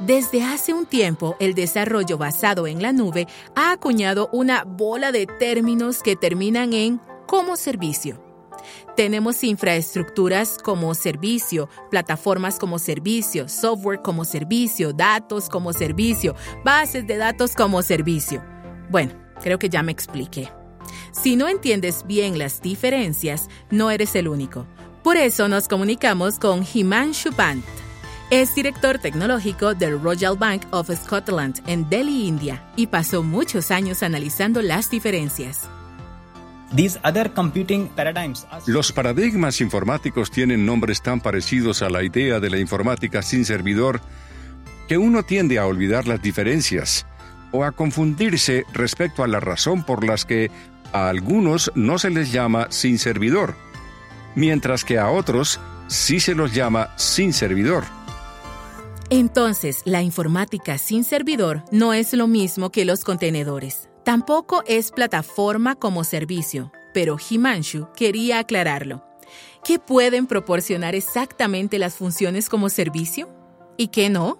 Desde 0.00 0.44
hace 0.44 0.74
un 0.74 0.84
tiempo, 0.84 1.34
el 1.40 1.54
desarrollo 1.54 2.18
basado 2.18 2.66
en 2.66 2.82
la 2.82 2.92
nube 2.92 3.26
ha 3.54 3.72
acuñado 3.72 4.28
una 4.30 4.64
bola 4.64 5.10
de 5.10 5.26
términos 5.26 6.02
que 6.02 6.16
terminan 6.16 6.74
en 6.74 7.00
como 7.26 7.56
servicio. 7.56 8.22
Tenemos 8.94 9.42
infraestructuras 9.42 10.58
como 10.58 10.92
servicio, 10.92 11.70
plataformas 11.90 12.58
como 12.58 12.78
servicio, 12.78 13.48
software 13.48 14.02
como 14.02 14.26
servicio, 14.26 14.92
datos 14.92 15.48
como 15.48 15.72
servicio, 15.72 16.36
bases 16.62 17.06
de 17.06 17.16
datos 17.16 17.54
como 17.54 17.80
servicio. 17.80 18.44
Bueno, 18.90 19.14
creo 19.40 19.58
que 19.58 19.70
ya 19.70 19.82
me 19.82 19.92
expliqué. 19.92 20.50
Si 21.12 21.36
no 21.36 21.46
entiendes 21.46 22.04
bien 22.06 22.38
las 22.38 22.62
diferencias, 22.62 23.48
no 23.70 23.90
eres 23.90 24.16
el 24.16 24.28
único. 24.28 24.66
Por 25.04 25.18
eso 25.18 25.46
nos 25.46 25.68
comunicamos 25.68 26.38
con 26.38 26.64
Himanshu 26.72 27.32
Pant. 27.32 27.64
Es 28.30 28.54
director 28.54 28.98
tecnológico 28.98 29.74
del 29.74 30.00
Royal 30.00 30.38
Bank 30.38 30.62
of 30.70 30.90
Scotland 30.90 31.60
en 31.66 31.86
Delhi, 31.90 32.26
India, 32.26 32.66
y 32.76 32.86
pasó 32.86 33.22
muchos 33.22 33.70
años 33.70 34.02
analizando 34.02 34.62
las 34.62 34.88
diferencias. 34.88 35.68
Los 38.66 38.92
paradigmas 38.92 39.60
informáticos 39.60 40.30
tienen 40.30 40.64
nombres 40.64 41.02
tan 41.02 41.20
parecidos 41.20 41.82
a 41.82 41.90
la 41.90 42.02
idea 42.02 42.40
de 42.40 42.48
la 42.48 42.58
informática 42.58 43.20
sin 43.20 43.44
servidor 43.44 44.00
que 44.88 44.96
uno 44.96 45.22
tiende 45.22 45.58
a 45.58 45.66
olvidar 45.66 46.08
las 46.08 46.22
diferencias 46.22 47.04
o 47.50 47.64
a 47.64 47.72
confundirse 47.72 48.64
respecto 48.72 49.22
a 49.22 49.28
la 49.28 49.40
razón 49.40 49.84
por 49.84 50.04
las 50.04 50.24
que 50.24 50.50
a 50.92 51.08
algunos 51.08 51.72
no 51.74 51.98
se 51.98 52.10
les 52.10 52.32
llama 52.32 52.66
sin 52.70 52.98
servidor, 52.98 53.54
mientras 54.34 54.84
que 54.84 54.98
a 54.98 55.10
otros 55.10 55.60
sí 55.88 56.20
se 56.20 56.34
los 56.34 56.54
llama 56.54 56.90
sin 56.96 57.32
servidor. 57.32 57.84
Entonces, 59.10 59.82
la 59.84 60.02
informática 60.02 60.78
sin 60.78 61.04
servidor 61.04 61.64
no 61.70 61.92
es 61.92 62.14
lo 62.14 62.26
mismo 62.26 62.70
que 62.70 62.84
los 62.84 63.04
contenedores. 63.04 63.90
Tampoco 64.04 64.64
es 64.66 64.90
plataforma 64.90 65.74
como 65.74 66.02
servicio, 66.02 66.72
pero 66.94 67.18
Himanshu 67.18 67.88
quería 67.94 68.38
aclararlo. 68.38 69.04
¿Qué 69.64 69.78
pueden 69.78 70.26
proporcionar 70.26 70.94
exactamente 70.94 71.78
las 71.78 71.94
funciones 71.94 72.48
como 72.48 72.68
servicio? 72.68 73.28
¿Y 73.76 73.88
qué 73.88 74.10
no? 74.10 74.38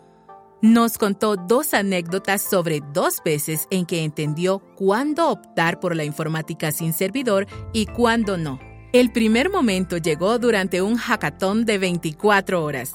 Nos 0.62 0.96
contó 0.96 1.34
dos 1.34 1.74
anécdotas 1.74 2.40
sobre 2.40 2.82
dos 2.92 3.20
veces 3.24 3.66
en 3.72 3.84
que 3.84 4.04
entendió 4.04 4.60
cuándo 4.76 5.28
optar 5.28 5.80
por 5.80 5.96
la 5.96 6.04
informática 6.04 6.70
sin 6.70 6.92
servidor 6.92 7.48
y 7.72 7.86
cuándo 7.86 8.38
no. 8.38 8.60
El 8.92 9.10
primer 9.10 9.50
momento 9.50 9.96
llegó 9.96 10.38
durante 10.38 10.80
un 10.80 10.98
hackathon 10.98 11.64
de 11.64 11.78
24 11.78 12.62
horas. 12.62 12.92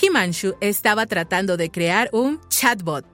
Himanshu 0.00 0.54
estaba 0.60 1.04
tratando 1.06 1.56
de 1.56 1.72
crear 1.72 2.10
un 2.12 2.38
chatbot. 2.48 3.04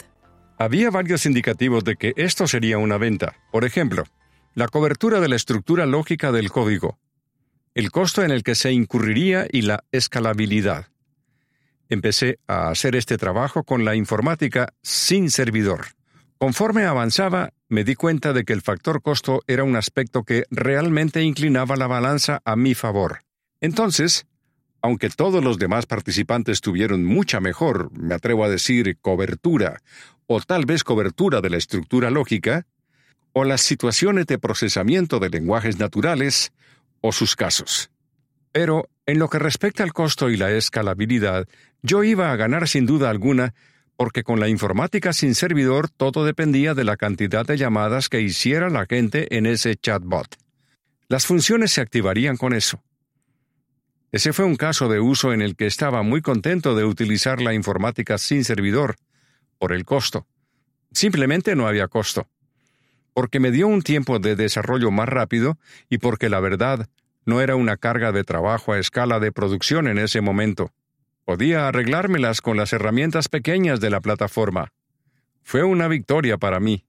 Había 0.59 0.91
varios 0.91 1.25
indicativos 1.25 1.83
de 1.83 1.97
que 1.97 2.13
esto 2.17 2.47
sería 2.47 2.77
una 2.77 2.99
venta. 2.99 3.35
Por 3.51 3.65
ejemplo, 3.65 4.05
la 4.53 4.69
cobertura 4.69 5.21
de 5.21 5.29
la 5.29 5.37
estructura 5.37 5.87
lógica 5.87 6.33
del 6.33 6.51
código, 6.51 6.99
el 7.75 7.91
costo 7.91 8.23
en 8.23 8.31
el 8.31 8.43
que 8.43 8.57
se 8.57 8.73
incurriría 8.73 9.47
y 9.51 9.63
la 9.63 9.85
escalabilidad. 9.91 10.89
Empecé 11.89 12.39
a 12.47 12.71
hacer 12.71 12.97
este 12.97 13.17
trabajo 13.17 13.65
con 13.65 13.85
la 13.85 13.95
informática 13.95 14.73
sin 14.83 15.31
servidor. 15.31 15.87
Conforme 16.39 16.85
avanzaba, 16.85 17.51
me 17.69 17.85
di 17.85 17.95
cuenta 17.95 18.33
de 18.33 18.45
que 18.45 18.53
el 18.53 18.63
factor 18.63 19.01
costo 19.03 19.43
era 19.47 19.65
un 19.65 19.77
aspecto 19.77 20.23
que 20.23 20.45
realmente 20.51 21.23
inclinaba 21.23 21.77
la 21.77 21.87
balanza 21.87 22.43
a 22.45 22.57
mi 22.57 22.75
favor. 22.75 23.21
Entonces, 23.61 24.27
aunque 24.83 25.09
todos 25.09 25.43
los 25.43 25.59
demás 25.59 25.87
participantes 25.87 26.61
tuvieron 26.61 27.05
mucha 27.05 27.41
mejor, 27.41 27.91
me 27.93 28.15
atrevo 28.15 28.45
a 28.45 28.49
decir, 28.49 28.99
cobertura, 29.01 29.81
o 30.27 30.41
tal 30.41 30.67
vez 30.67 30.85
cobertura 30.85 31.41
de 31.41 31.51
la 31.51 31.57
estructura 31.57 32.11
lógica, 32.11 32.67
o 33.33 33.45
las 33.45 33.63
situaciones 33.63 34.27
de 34.27 34.39
procesamiento 34.39 35.19
de 35.19 35.31
lenguajes 35.31 35.79
naturales, 35.79 36.53
o 37.01 37.13
sus 37.13 37.35
casos. 37.35 37.91
Pero, 38.53 38.89
en 39.07 39.19
lo 39.19 39.29
que 39.29 39.39
respecta 39.39 39.85
al 39.85 39.93
costo 39.93 40.31
y 40.31 40.37
la 40.37 40.51
escalabilidad, 40.51 41.49
yo 41.83 42.03
iba 42.03 42.33
a 42.33 42.37
ganar 42.37 42.69
sin 42.69 42.87
duda 42.87 43.09
alguna, 43.09 43.55
porque 43.97 44.25
con 44.25 44.41
la 44.41 44.49
informática 44.49 45.13
sin 45.13 45.35
servidor 45.35 45.89
todo 45.89 46.25
dependía 46.25 46.75
de 46.75 46.85
la 46.85 46.97
cantidad 46.97 47.47
de 47.47 47.57
llamadas 47.57 48.09
que 48.09 48.21
hiciera 48.21 48.69
la 48.69 48.85
gente 48.87 49.37
en 49.37 49.47
ese 49.47 49.77
chatbot. 49.77 50.37
Las 51.09 51.25
funciones 51.25 51.73
se 51.73 51.81
activarían 51.81 52.37
con 52.37 52.53
eso. 52.53 52.83
Ese 54.11 54.33
fue 54.33 54.45
un 54.45 54.57
caso 54.57 54.89
de 54.89 54.99
uso 54.99 55.33
en 55.33 55.41
el 55.41 55.57
que 55.57 55.67
estaba 55.67 56.03
muy 56.03 56.21
contento 56.21 56.75
de 56.75 56.85
utilizar 56.85 57.41
la 57.41 57.55
informática 57.55 58.19
sin 58.19 58.45
servidor, 58.45 58.97
por 59.59 59.73
el 59.73 59.85
costo. 59.85 60.27
Simplemente 60.93 61.55
no 61.55 61.69
había 61.69 61.89
costo. 61.89 62.29
Porque 63.15 63.41
me 63.41 63.51
dio 63.51 63.67
un 63.69 63.83
tiempo 63.83 64.19
de 64.19 64.37
desarrollo 64.37 64.91
más 64.91 65.09
rápido 65.09 65.59
y 65.89 65.99
porque 65.99 66.29
la 66.29 66.41
verdad 66.41 66.89
no 67.27 67.41
era 67.41 67.57
una 67.57 67.77
carga 67.77 68.13
de 68.13 68.25
trabajo 68.25 68.73
a 68.73 68.79
escala 68.79 69.21
de 69.21 69.33
producción 69.33 69.89
en 69.89 69.99
ese 69.99 70.21
momento. 70.21 70.73
Podía 71.25 71.69
arreglármelas 71.69 72.41
con 72.41 72.57
las 72.57 72.73
herramientas 72.73 73.29
pequeñas 73.29 73.81
de 73.81 73.91
la 73.91 74.01
plataforma. 74.01 74.73
Fue 75.43 75.65
una 75.65 75.89
victoria 75.89 76.39
para 76.39 76.61
mí. 76.61 76.85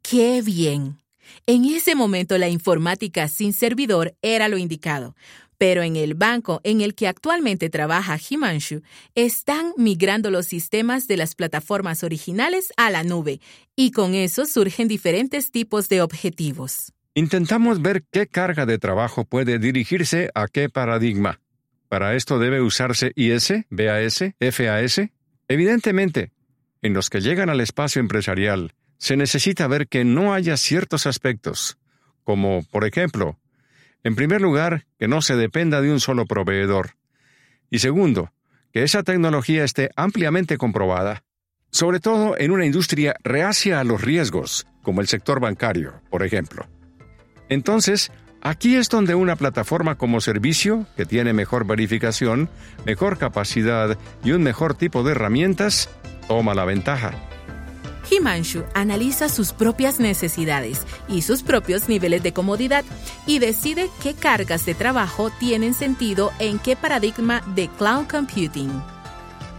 ¡Qué 0.00 0.42
bien! 0.42 0.98
En 1.46 1.64
ese 1.64 1.94
momento 1.94 2.38
la 2.38 2.48
informática 2.48 3.28
sin 3.28 3.52
servidor 3.52 4.14
era 4.22 4.48
lo 4.48 4.58
indicado, 4.58 5.14
pero 5.58 5.82
en 5.82 5.96
el 5.96 6.14
banco 6.14 6.60
en 6.64 6.80
el 6.80 6.94
que 6.94 7.06
actualmente 7.06 7.68
trabaja 7.68 8.18
Himanshu, 8.18 8.82
están 9.14 9.72
migrando 9.76 10.30
los 10.30 10.46
sistemas 10.46 11.06
de 11.06 11.16
las 11.16 11.34
plataformas 11.34 12.02
originales 12.02 12.72
a 12.76 12.90
la 12.90 13.04
nube, 13.04 13.40
y 13.76 13.90
con 13.90 14.14
eso 14.14 14.46
surgen 14.46 14.88
diferentes 14.88 15.50
tipos 15.50 15.88
de 15.88 16.00
objetivos. 16.00 16.92
Intentamos 17.14 17.82
ver 17.82 18.04
qué 18.12 18.28
carga 18.28 18.66
de 18.66 18.78
trabajo 18.78 19.24
puede 19.24 19.58
dirigirse 19.58 20.30
a 20.34 20.46
qué 20.46 20.68
paradigma. 20.68 21.40
Para 21.88 22.14
esto 22.14 22.38
debe 22.38 22.60
usarse 22.60 23.10
IS, 23.16 23.52
BAS, 23.68 24.24
FAS. 24.38 25.00
Evidentemente, 25.48 26.30
en 26.82 26.94
los 26.94 27.10
que 27.10 27.20
llegan 27.20 27.50
al 27.50 27.60
espacio 27.60 27.98
empresarial, 27.98 28.74
se 28.96 29.16
necesita 29.16 29.66
ver 29.66 29.88
que 29.88 30.04
no 30.04 30.32
haya 30.32 30.56
ciertos 30.56 31.06
aspectos, 31.06 31.78
como, 32.22 32.62
por 32.70 32.84
ejemplo, 32.84 33.40
en 34.04 34.14
primer 34.14 34.40
lugar, 34.40 34.86
que 34.96 35.08
no 35.08 35.20
se 35.20 35.34
dependa 35.34 35.80
de 35.80 35.90
un 35.90 35.98
solo 35.98 36.26
proveedor. 36.26 36.92
Y 37.70 37.80
segundo, 37.80 38.32
que 38.72 38.84
esa 38.84 39.02
tecnología 39.02 39.64
esté 39.64 39.90
ampliamente 39.96 40.58
comprobada, 40.58 41.24
sobre 41.72 41.98
todo 41.98 42.38
en 42.38 42.52
una 42.52 42.66
industria 42.66 43.16
reacia 43.24 43.80
a 43.80 43.84
los 43.84 44.00
riesgos, 44.00 44.66
como 44.82 45.00
el 45.00 45.08
sector 45.08 45.40
bancario, 45.40 46.00
por 46.08 46.22
ejemplo. 46.22 46.68
Entonces, 47.50 48.12
aquí 48.40 48.76
es 48.76 48.88
donde 48.88 49.14
una 49.14 49.36
plataforma 49.36 49.96
como 49.96 50.20
servicio, 50.20 50.86
que 50.96 51.04
tiene 51.04 51.34
mejor 51.34 51.66
verificación, 51.66 52.48
mejor 52.86 53.18
capacidad 53.18 53.98
y 54.24 54.30
un 54.30 54.42
mejor 54.42 54.74
tipo 54.74 55.02
de 55.02 55.12
herramientas, 55.12 55.90
toma 56.28 56.54
la 56.54 56.64
ventaja. 56.64 57.12
Himanshu 58.08 58.64
analiza 58.74 59.28
sus 59.28 59.52
propias 59.52 60.00
necesidades 60.00 60.86
y 61.08 61.22
sus 61.22 61.42
propios 61.42 61.88
niveles 61.88 62.22
de 62.22 62.32
comodidad 62.32 62.84
y 63.26 63.40
decide 63.40 63.88
qué 64.02 64.14
cargas 64.14 64.64
de 64.64 64.74
trabajo 64.74 65.30
tienen 65.38 65.74
sentido 65.74 66.32
en 66.38 66.58
qué 66.60 66.76
paradigma 66.76 67.42
de 67.54 67.68
cloud 67.68 68.06
computing. 68.08 68.70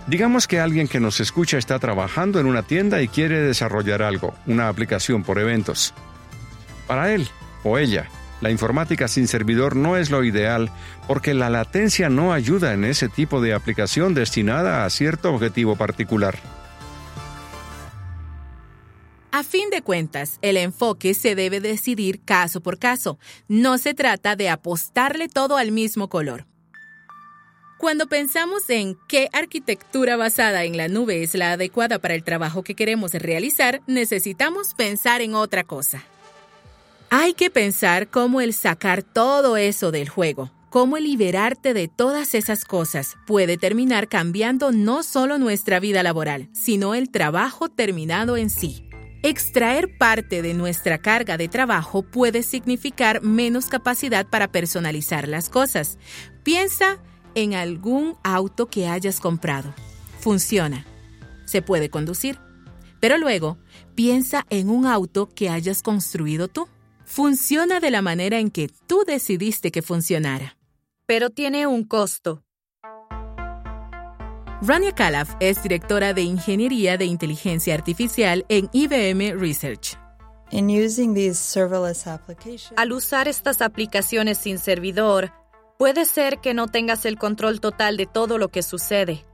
Digamos 0.08 0.48
que 0.48 0.60
alguien 0.60 0.88
que 0.88 1.00
nos 1.00 1.20
escucha 1.20 1.58
está 1.58 1.78
trabajando 1.78 2.40
en 2.40 2.46
una 2.46 2.64
tienda 2.64 3.02
y 3.02 3.08
quiere 3.10 3.42
desarrollar 3.42 4.02
algo, 4.02 4.34
una 4.48 4.70
aplicación 4.70 5.24
por 5.24 5.40
eventos. 5.40 5.94
Para 6.88 7.14
él 7.14 7.30
o 7.64 7.78
ella, 7.78 8.10
la 8.42 8.50
informática 8.50 9.08
sin 9.08 9.28
servidor 9.28 9.76
no 9.76 9.98
es 9.98 10.10
lo 10.10 10.24
ideal 10.24 10.72
porque 11.08 11.34
la 11.34 11.50
latencia 11.50 12.10
no 12.10 12.34
ayuda 12.34 12.74
en 12.74 12.86
ese 12.86 13.08
tipo 13.08 13.40
de 13.40 13.54
aplicación 13.54 14.16
destinada 14.16 14.84
a 14.84 14.90
cierto 14.90 15.32
objetivo 15.32 15.76
particular. 15.76 16.40
A 19.34 19.44
fin 19.44 19.70
de 19.70 19.82
cuentas, 19.82 20.40
el 20.42 20.58
enfoque 20.58 21.14
se 21.14 21.36
debe 21.36 21.62
decidir 21.62 22.22
caso 22.24 22.62
por 22.62 22.80
caso. 22.80 23.18
No 23.48 23.78
se 23.78 23.94
trata 23.94 24.36
de 24.36 24.50
apostarle 24.50 25.30
todo 25.30 25.56
al 25.56 25.72
mismo 25.72 26.10
color. 26.10 26.46
Cuando 27.78 28.08
pensamos 28.08 28.70
en 28.70 28.98
qué 29.08 29.30
arquitectura 29.32 30.18
basada 30.18 30.66
en 30.66 30.78
la 30.78 30.88
nube 30.88 31.24
es 31.24 31.34
la 31.34 31.54
adecuada 31.54 31.98
para 31.98 32.14
el 32.14 32.24
trabajo 32.24 32.62
que 32.62 32.76
queremos 32.76 33.14
realizar, 33.14 33.82
necesitamos 33.88 34.74
pensar 34.76 35.22
en 35.22 35.34
otra 35.34 35.64
cosa. 35.64 36.04
Hay 37.14 37.34
que 37.34 37.50
pensar 37.50 38.10
cómo 38.10 38.40
el 38.40 38.54
sacar 38.54 39.04
todo 39.04 39.58
eso 39.58 39.92
del 39.92 40.08
juego, 40.08 40.50
cómo 40.70 40.96
el 40.96 41.04
liberarte 41.04 41.74
de 41.74 41.90
todas 41.90 42.34
esas 42.36 42.64
cosas 42.64 43.18
puede 43.28 43.58
terminar 43.58 44.08
cambiando 44.08 44.72
no 44.72 45.04
solo 45.04 45.38
nuestra 45.38 45.82
vida 45.82 46.04
laboral, 46.04 46.48
sino 46.54 46.96
el 46.96 47.10
trabajo 47.12 47.68
terminado 47.68 48.38
en 48.38 48.50
sí. 48.50 48.88
Extraer 49.24 49.98
parte 49.98 50.42
de 50.42 50.54
nuestra 50.54 51.00
carga 51.00 51.36
de 51.36 51.50
trabajo 51.50 52.02
puede 52.02 52.44
significar 52.44 53.22
menos 53.22 53.66
capacidad 53.66 54.26
para 54.26 54.50
personalizar 54.50 55.28
las 55.28 55.50
cosas. 55.50 55.98
Piensa 56.44 57.00
en 57.36 57.56
algún 57.56 58.16
auto 58.24 58.68
que 58.68 58.88
hayas 58.88 59.20
comprado. 59.20 59.74
Funciona. 60.22 60.86
Se 61.44 61.62
puede 61.62 61.90
conducir. 61.90 62.40
Pero 63.02 63.18
luego, 63.18 63.58
piensa 63.96 64.46
en 64.50 64.70
un 64.70 64.86
auto 64.86 65.28
que 65.28 65.50
hayas 65.50 65.82
construido 65.82 66.48
tú. 66.48 66.70
Funciona 67.14 67.82
de 67.82 67.92
la 67.92 68.02
manera 68.02 68.40
en 68.40 68.50
que 68.50 68.70
tú 68.88 69.04
decidiste 69.06 69.70
que 69.70 69.82
funcionara. 69.82 70.56
Pero 71.06 71.30
tiene 71.30 71.68
un 71.68 71.84
costo. 71.84 72.42
Rania 74.62 74.94
Calaf 74.94 75.36
es 75.42 75.62
directora 75.62 76.14
de 76.14 76.22
Ingeniería 76.22 76.96
de 76.96 77.04
Inteligencia 77.04 77.74
Artificial 77.76 78.46
en 78.48 78.70
IBM 78.72 79.38
Research. 79.38 80.00
Al 82.78 82.92
usar 82.94 83.28
estas 83.28 83.62
aplicaciones 83.62 84.38
sin 84.38 84.58
servidor, 84.58 85.34
puede 85.78 86.06
ser 86.06 86.38
que 86.38 86.54
no 86.54 86.70
tengas 86.70 87.06
el 87.06 87.18
control 87.18 87.60
total 87.60 87.98
de 87.98 88.06
todo 88.06 88.38
lo 88.38 88.48
que 88.48 88.64
sucede. 88.64 89.26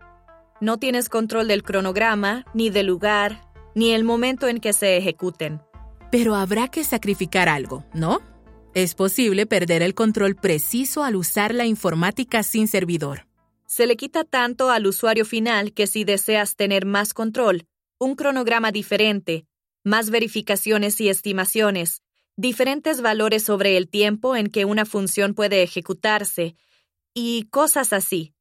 No 0.59 0.79
tienes 0.79 1.09
control 1.09 1.47
del 1.47 1.61
cronograma, 1.61 2.43
ni 2.55 2.71
del 2.71 2.87
lugar, 2.87 3.47
ni 3.75 3.91
el 3.91 4.03
momento 4.03 4.47
en 4.47 4.61
que 4.61 4.73
se 4.73 4.97
ejecuten. 4.97 5.61
Pero 6.11 6.35
habrá 6.35 6.67
que 6.67 6.83
sacrificar 6.83 7.49
algo, 7.49 7.85
¿no? 7.93 8.19
Es 8.73 8.95
posible 8.95 9.45
perder 9.45 9.81
el 9.81 9.93
control 9.93 10.35
preciso 10.35 11.03
al 11.03 11.15
usar 11.15 11.53
la 11.53 11.65
informática 11.65 12.43
sin 12.43 12.67
servidor 12.67 13.27
se 13.67 13.85
le 13.85 13.97
quita 13.97 14.23
tanto 14.23 14.71
al 14.71 14.87
usuario 14.87 15.25
final 15.25 15.73
que 15.73 15.87
si 15.87 16.05
deseas 16.05 16.55
tener 16.55 16.85
más 16.85 17.13
control, 17.13 17.67
un 17.99 18.15
cronograma 18.15 18.71
diferente, 18.71 19.45
más 19.83 20.09
verificaciones 20.09 20.99
y 21.01 21.09
estimaciones, 21.09 22.01
diferentes 22.37 23.01
valores 23.01 23.43
sobre 23.43 23.77
el 23.77 23.89
tiempo 23.89 24.35
en 24.35 24.47
que 24.47 24.65
una 24.65 24.85
función 24.85 25.33
puede 25.33 25.63
ejecutarse, 25.63 26.55
y 27.13 27.43
cosas 27.49 27.93
así. 27.93 28.33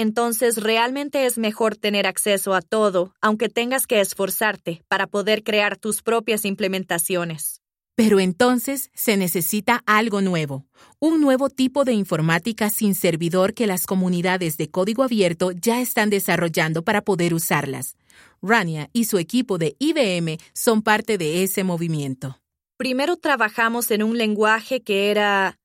Entonces 0.00 0.56
realmente 0.56 1.26
es 1.26 1.36
mejor 1.36 1.76
tener 1.76 2.06
acceso 2.06 2.54
a 2.54 2.62
todo, 2.62 3.12
aunque 3.20 3.50
tengas 3.50 3.86
que 3.86 4.00
esforzarte 4.00 4.82
para 4.88 5.06
poder 5.06 5.42
crear 5.42 5.76
tus 5.76 6.00
propias 6.00 6.46
implementaciones. 6.46 7.60
Pero 7.96 8.18
entonces 8.18 8.88
se 8.94 9.18
necesita 9.18 9.82
algo 9.84 10.22
nuevo, 10.22 10.64
un 11.00 11.20
nuevo 11.20 11.50
tipo 11.50 11.84
de 11.84 11.92
informática 11.92 12.70
sin 12.70 12.94
servidor 12.94 13.52
que 13.52 13.66
las 13.66 13.84
comunidades 13.84 14.56
de 14.56 14.70
código 14.70 15.02
abierto 15.02 15.50
ya 15.50 15.82
están 15.82 16.08
desarrollando 16.08 16.82
para 16.82 17.02
poder 17.02 17.34
usarlas. 17.34 17.94
Rania 18.40 18.88
y 18.94 19.04
su 19.04 19.18
equipo 19.18 19.58
de 19.58 19.76
IBM 19.78 20.38
son 20.54 20.80
parte 20.80 21.18
de 21.18 21.42
ese 21.42 21.62
movimiento. 21.62 22.38
Primero 22.78 23.18
trabajamos 23.18 23.90
en 23.90 24.02
un 24.02 24.16
lenguaje 24.16 24.80
que 24.80 25.10
era... 25.10 25.59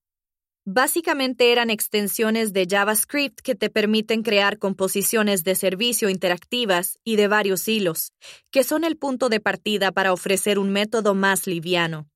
Básicamente 0.67 1.51
eran 1.51 1.69
extensiones 1.69 2.51
de 2.51 2.65
JavaScript 2.67 3.39
que 3.41 3.53
te 3.53 3.69
permiten 3.69 4.23
crear 4.23 4.57
composiciones 4.57 5.43
de 5.43 5.53
servicio 5.53 6.09
interactivas 6.09 6.97
y 7.03 7.17
de 7.17 7.27
varios 7.27 7.67
hilos, 7.67 8.13
que 8.49 8.63
son 8.63 8.83
el 8.83 8.97
punto 8.97 9.29
de 9.29 9.39
partida 9.39 9.91
para 9.91 10.11
ofrecer 10.11 10.57
un 10.57 10.71
método 10.71 11.13
más 11.13 11.45
liviano. 11.45 12.09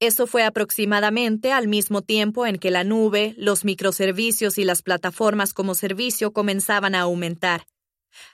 Eso 0.00 0.26
fue 0.26 0.42
aproximadamente 0.42 1.52
al 1.52 1.68
mismo 1.68 2.02
tiempo 2.02 2.46
en 2.46 2.58
que 2.58 2.72
la 2.72 2.82
nube, 2.82 3.34
los 3.38 3.64
microservicios 3.64 4.58
y 4.58 4.64
las 4.64 4.82
plataformas 4.82 5.54
como 5.54 5.76
servicio 5.76 6.32
comenzaban 6.32 6.96
a 6.96 7.02
aumentar. 7.02 7.68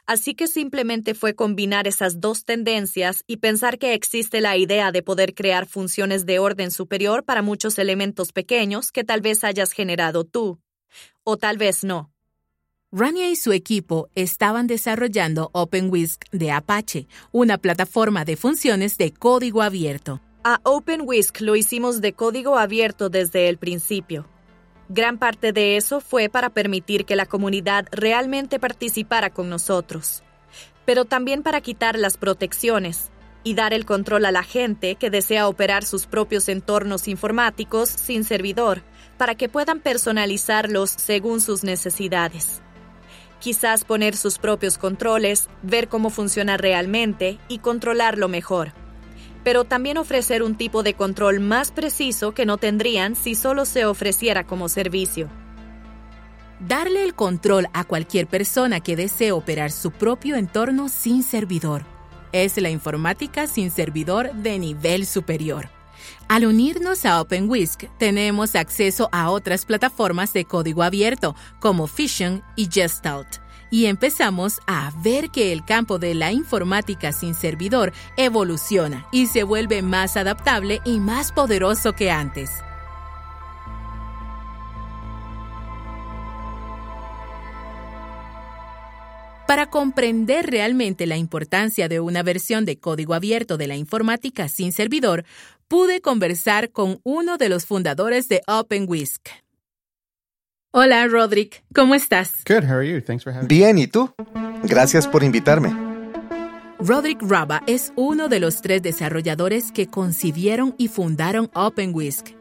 Así 0.06 0.34
que 0.34 0.46
simplemente 0.46 1.14
fue 1.14 1.34
combinar 1.34 1.86
esas 1.86 2.20
dos 2.20 2.44
tendencias 2.44 3.24
y 3.26 3.38
pensar 3.38 3.78
que 3.78 3.94
existe 3.94 4.40
la 4.40 4.56
idea 4.56 4.92
de 4.92 5.02
poder 5.02 5.34
crear 5.34 5.66
funciones 5.66 6.26
de 6.26 6.38
orden 6.38 6.70
superior 6.70 7.24
para 7.24 7.42
muchos 7.42 7.78
elementos 7.78 8.32
pequeños 8.32 8.92
que 8.92 9.04
tal 9.04 9.20
vez 9.20 9.44
hayas 9.44 9.72
generado 9.72 10.24
tú. 10.24 10.58
O 11.24 11.36
tal 11.36 11.58
vez 11.58 11.84
no. 11.84 12.10
Rania 12.90 13.28
y 13.28 13.36
su 13.36 13.52
equipo 13.52 14.08
estaban 14.14 14.66
desarrollando 14.66 15.50
OpenWhisk 15.52 16.24
de 16.32 16.50
Apache, 16.50 17.06
una 17.32 17.58
plataforma 17.58 18.24
de 18.24 18.36
funciones 18.36 18.96
de 18.96 19.12
código 19.12 19.60
abierto. 19.60 20.22
A 20.42 20.60
OpenWhisk 20.62 21.42
lo 21.42 21.54
hicimos 21.56 22.00
de 22.00 22.14
código 22.14 22.56
abierto 22.56 23.10
desde 23.10 23.50
el 23.50 23.58
principio. 23.58 24.26
Gran 24.90 25.18
parte 25.18 25.52
de 25.52 25.76
eso 25.76 26.00
fue 26.00 26.30
para 26.30 26.48
permitir 26.48 27.04
que 27.04 27.14
la 27.14 27.26
comunidad 27.26 27.86
realmente 27.90 28.58
participara 28.58 29.28
con 29.28 29.50
nosotros, 29.50 30.22
pero 30.86 31.04
también 31.04 31.42
para 31.42 31.60
quitar 31.60 31.98
las 31.98 32.16
protecciones 32.16 33.10
y 33.44 33.52
dar 33.52 33.74
el 33.74 33.84
control 33.84 34.24
a 34.24 34.32
la 34.32 34.42
gente 34.42 34.94
que 34.94 35.10
desea 35.10 35.46
operar 35.46 35.84
sus 35.84 36.06
propios 36.06 36.48
entornos 36.48 37.06
informáticos 37.06 37.90
sin 37.90 38.24
servidor, 38.24 38.82
para 39.18 39.34
que 39.34 39.50
puedan 39.50 39.80
personalizarlos 39.80 40.90
según 40.90 41.42
sus 41.42 41.64
necesidades. 41.64 42.62
Quizás 43.40 43.84
poner 43.84 44.16
sus 44.16 44.38
propios 44.38 44.78
controles, 44.78 45.50
ver 45.62 45.88
cómo 45.88 46.08
funciona 46.08 46.56
realmente 46.56 47.38
y 47.48 47.58
controlarlo 47.58 48.28
mejor 48.28 48.72
pero 49.44 49.64
también 49.64 49.98
ofrecer 49.98 50.42
un 50.42 50.56
tipo 50.56 50.82
de 50.82 50.94
control 50.94 51.40
más 51.40 51.70
preciso 51.70 52.32
que 52.32 52.46
no 52.46 52.58
tendrían 52.58 53.16
si 53.16 53.34
solo 53.34 53.64
se 53.64 53.84
ofreciera 53.84 54.44
como 54.44 54.68
servicio. 54.68 55.28
Darle 56.60 57.04
el 57.04 57.14
control 57.14 57.68
a 57.72 57.84
cualquier 57.84 58.26
persona 58.26 58.80
que 58.80 58.96
desee 58.96 59.32
operar 59.32 59.70
su 59.70 59.90
propio 59.90 60.36
entorno 60.36 60.88
sin 60.88 61.22
servidor. 61.22 61.84
Es 62.32 62.56
la 62.56 62.70
informática 62.70 63.46
sin 63.46 63.70
servidor 63.70 64.32
de 64.32 64.58
nivel 64.58 65.06
superior. 65.06 65.70
Al 66.28 66.46
unirnos 66.46 67.04
a 67.04 67.20
OpenWhisk, 67.20 67.84
tenemos 67.98 68.54
acceso 68.54 69.08
a 69.12 69.30
otras 69.30 69.64
plataformas 69.64 70.32
de 70.32 70.44
código 70.44 70.82
abierto 70.82 71.34
como 71.60 71.86
Fission 71.86 72.42
y 72.56 72.68
Gestalt 72.70 73.38
y 73.70 73.86
empezamos 73.86 74.60
a 74.66 74.92
ver 75.02 75.30
que 75.30 75.52
el 75.52 75.64
campo 75.64 75.98
de 75.98 76.14
la 76.14 76.32
informática 76.32 77.12
sin 77.12 77.34
servidor 77.34 77.92
evoluciona 78.16 79.06
y 79.12 79.26
se 79.26 79.42
vuelve 79.42 79.82
más 79.82 80.16
adaptable 80.16 80.80
y 80.84 81.00
más 81.00 81.32
poderoso 81.32 81.92
que 81.92 82.10
antes. 82.10 82.50
Para 89.48 89.70
comprender 89.70 90.44
realmente 90.50 91.06
la 91.06 91.16
importancia 91.16 91.88
de 91.88 92.00
una 92.00 92.22
versión 92.22 92.66
de 92.66 92.78
código 92.78 93.14
abierto 93.14 93.56
de 93.56 93.66
la 93.66 93.76
informática 93.76 94.46
sin 94.46 94.72
servidor, 94.72 95.24
pude 95.68 96.02
conversar 96.02 96.70
con 96.70 97.00
uno 97.02 97.38
de 97.38 97.48
los 97.48 97.64
fundadores 97.64 98.28
de 98.28 98.42
OpenWhisk, 98.46 99.26
Hola, 100.70 101.06
Roderick. 101.06 101.64
¿Cómo 101.74 101.94
estás? 101.94 102.44
Good. 102.46 102.64
How 102.64 102.76
are 102.76 102.86
you? 102.86 103.00
Thanks 103.00 103.24
for 103.24 103.32
having 103.32 103.48
me. 103.48 103.48
Bien, 103.48 103.78
¿y 103.78 103.86
tú? 103.86 104.12
Gracias 104.64 105.08
por 105.08 105.24
invitarme. 105.24 105.74
Roderick 106.78 107.22
Raba 107.22 107.62
es 107.66 107.90
uno 107.96 108.28
de 108.28 108.38
los 108.38 108.60
tres 108.60 108.82
desarrolladores 108.82 109.72
que 109.72 109.86
concibieron 109.86 110.74
y 110.76 110.88
fundaron 110.88 111.50
OpenWhisk. 111.54 112.36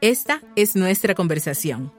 Esta 0.00 0.42
es 0.56 0.74
nuestra 0.74 1.14
conversación. 1.14 1.92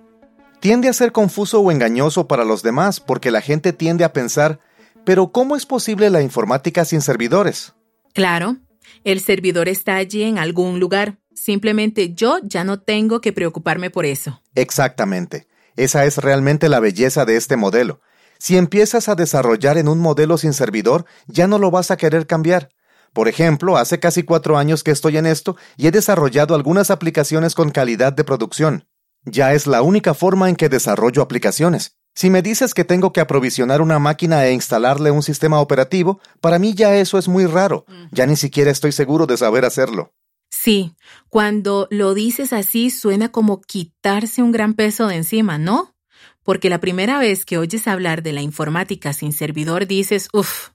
Tiende 0.59 0.89
a 0.89 0.93
ser 0.93 1.13
confuso 1.13 1.61
o 1.61 1.71
engañoso 1.71 2.27
para 2.27 2.43
los 2.43 2.61
demás 2.61 2.99
porque 2.99 3.31
la 3.31 3.39
gente 3.39 3.71
tiende 3.71 4.03
a 4.03 4.11
pensar, 4.11 4.59
pero 5.05 5.31
¿cómo 5.31 5.55
es 5.55 5.65
posible 5.65 6.09
la 6.09 6.21
informática 6.21 6.83
sin 6.83 6.99
servidores? 6.99 7.73
Claro, 8.13 8.57
el 9.05 9.21
servidor 9.21 9.69
está 9.69 9.95
allí 9.95 10.23
en 10.23 10.39
algún 10.39 10.81
lugar. 10.81 11.19
Simplemente 11.33 12.13
yo 12.13 12.39
ya 12.43 12.65
no 12.65 12.81
tengo 12.81 13.21
que 13.21 13.31
preocuparme 13.31 13.89
por 13.89 14.05
eso. 14.05 14.41
Exactamente. 14.55 15.47
Esa 15.75 16.05
es 16.05 16.17
realmente 16.17 16.69
la 16.69 16.79
belleza 16.79 17.25
de 17.25 17.35
este 17.35 17.57
modelo. 17.57 17.99
Si 18.39 18.57
empiezas 18.57 19.09
a 19.09 19.15
desarrollar 19.15 19.77
en 19.77 19.87
un 19.87 19.99
modelo 19.99 20.37
sin 20.37 20.53
servidor, 20.53 21.05
ya 21.27 21.47
no 21.47 21.59
lo 21.59 21.71
vas 21.71 21.91
a 21.91 21.97
querer 21.97 22.27
cambiar. 22.27 22.69
Por 23.13 23.27
ejemplo, 23.27 23.77
hace 23.77 23.99
casi 23.99 24.23
cuatro 24.23 24.57
años 24.57 24.83
que 24.83 24.91
estoy 24.91 25.17
en 25.17 25.25
esto 25.25 25.55
y 25.77 25.87
he 25.87 25.91
desarrollado 25.91 26.55
algunas 26.55 26.91
aplicaciones 26.91 27.55
con 27.55 27.69
calidad 27.69 28.11
de 28.11 28.23
producción. 28.23 28.87
Ya 29.23 29.53
es 29.53 29.67
la 29.67 29.81
única 29.81 30.13
forma 30.13 30.49
en 30.49 30.55
que 30.55 30.67
desarrollo 30.67 31.21
aplicaciones. 31.21 31.95
Si 32.15 32.29
me 32.29 32.41
dices 32.41 32.73
que 32.73 32.83
tengo 32.83 33.13
que 33.13 33.21
aprovisionar 33.21 33.81
una 33.81 33.97
máquina 33.97 34.45
e 34.45 34.53
instalarle 34.53 35.09
un 35.09 35.23
sistema 35.23 35.59
operativo, 35.59 36.19
para 36.41 36.59
mí 36.59 36.73
ya 36.73 36.95
eso 36.95 37.17
es 37.17 37.27
muy 37.27 37.45
raro. 37.45 37.85
Ya 38.11 38.25
ni 38.27 38.35
siquiera 38.35 38.69
estoy 38.69 38.91
seguro 38.91 39.25
de 39.25 39.37
saber 39.37 39.65
hacerlo. 39.65 40.11
Sí, 40.55 40.93
cuando 41.29 41.87
lo 41.89 42.13
dices 42.13 42.53
así 42.53 42.91
suena 42.91 43.31
como 43.31 43.59
quitarse 43.59 44.43
un 44.43 44.51
gran 44.51 44.75
peso 44.75 45.07
de 45.07 45.15
encima, 45.15 45.57
¿no? 45.57 45.95
Porque 46.43 46.69
la 46.69 46.79
primera 46.79 47.17
vez 47.17 47.43
que 47.43 47.57
oyes 47.57 47.87
hablar 47.87 48.21
de 48.21 48.33
la 48.33 48.43
informática 48.43 49.13
sin 49.13 49.33
servidor 49.33 49.87
dices, 49.87 50.29
uff, 50.31 50.69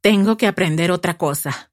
tengo 0.00 0.36
que 0.36 0.46
aprender 0.46 0.92
otra 0.92 1.18
cosa. 1.18 1.72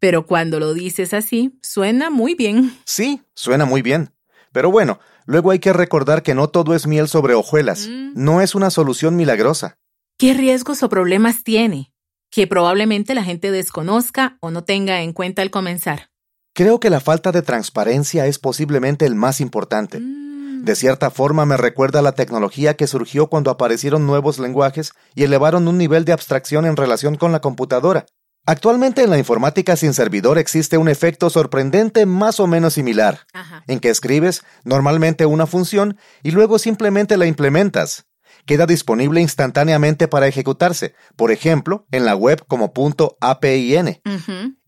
Pero 0.00 0.26
cuando 0.26 0.58
lo 0.58 0.74
dices 0.74 1.14
así, 1.14 1.56
suena 1.62 2.10
muy 2.10 2.34
bien. 2.34 2.76
Sí, 2.84 3.22
suena 3.36 3.66
muy 3.66 3.80
bien. 3.80 4.12
Pero 4.50 4.72
bueno, 4.72 4.98
luego 5.26 5.52
hay 5.52 5.60
que 5.60 5.72
recordar 5.72 6.24
que 6.24 6.34
no 6.34 6.48
todo 6.48 6.74
es 6.74 6.88
miel 6.88 7.06
sobre 7.06 7.34
hojuelas. 7.34 7.88
No 7.88 8.40
es 8.40 8.56
una 8.56 8.70
solución 8.70 9.14
milagrosa. 9.14 9.78
¿Qué 10.18 10.34
riesgos 10.34 10.82
o 10.82 10.88
problemas 10.88 11.44
tiene? 11.44 11.92
Que 12.30 12.48
probablemente 12.48 13.14
la 13.14 13.22
gente 13.22 13.52
desconozca 13.52 14.38
o 14.40 14.50
no 14.50 14.64
tenga 14.64 15.02
en 15.02 15.12
cuenta 15.12 15.40
al 15.40 15.52
comenzar. 15.52 16.10
Creo 16.54 16.78
que 16.78 16.88
la 16.88 17.00
falta 17.00 17.32
de 17.32 17.42
transparencia 17.42 18.26
es 18.26 18.38
posiblemente 18.38 19.06
el 19.06 19.16
más 19.16 19.40
importante. 19.40 20.00
De 20.00 20.76
cierta 20.76 21.10
forma 21.10 21.44
me 21.46 21.56
recuerda 21.56 21.98
a 21.98 22.02
la 22.02 22.12
tecnología 22.12 22.74
que 22.74 22.86
surgió 22.86 23.26
cuando 23.26 23.50
aparecieron 23.50 24.06
nuevos 24.06 24.38
lenguajes 24.38 24.92
y 25.16 25.24
elevaron 25.24 25.66
un 25.66 25.78
nivel 25.78 26.04
de 26.04 26.12
abstracción 26.12 26.64
en 26.64 26.76
relación 26.76 27.16
con 27.16 27.32
la 27.32 27.40
computadora. 27.40 28.06
Actualmente 28.46 29.02
en 29.02 29.10
la 29.10 29.18
informática 29.18 29.74
sin 29.74 29.94
servidor 29.94 30.38
existe 30.38 30.78
un 30.78 30.88
efecto 30.88 31.28
sorprendente 31.28 32.06
más 32.06 32.38
o 32.38 32.46
menos 32.46 32.74
similar, 32.74 33.26
Ajá. 33.32 33.64
en 33.66 33.80
que 33.80 33.90
escribes 33.90 34.44
normalmente 34.62 35.26
una 35.26 35.48
función 35.48 35.98
y 36.22 36.30
luego 36.30 36.60
simplemente 36.60 37.16
la 37.16 37.26
implementas. 37.26 38.06
Queda 38.46 38.66
disponible 38.66 39.22
instantáneamente 39.22 40.06
para 40.06 40.26
ejecutarse, 40.26 40.94
por 41.16 41.30
ejemplo, 41.30 41.86
en 41.90 42.04
la 42.04 42.14
web 42.14 42.44
como 42.46 42.72
.apin. 43.20 44.00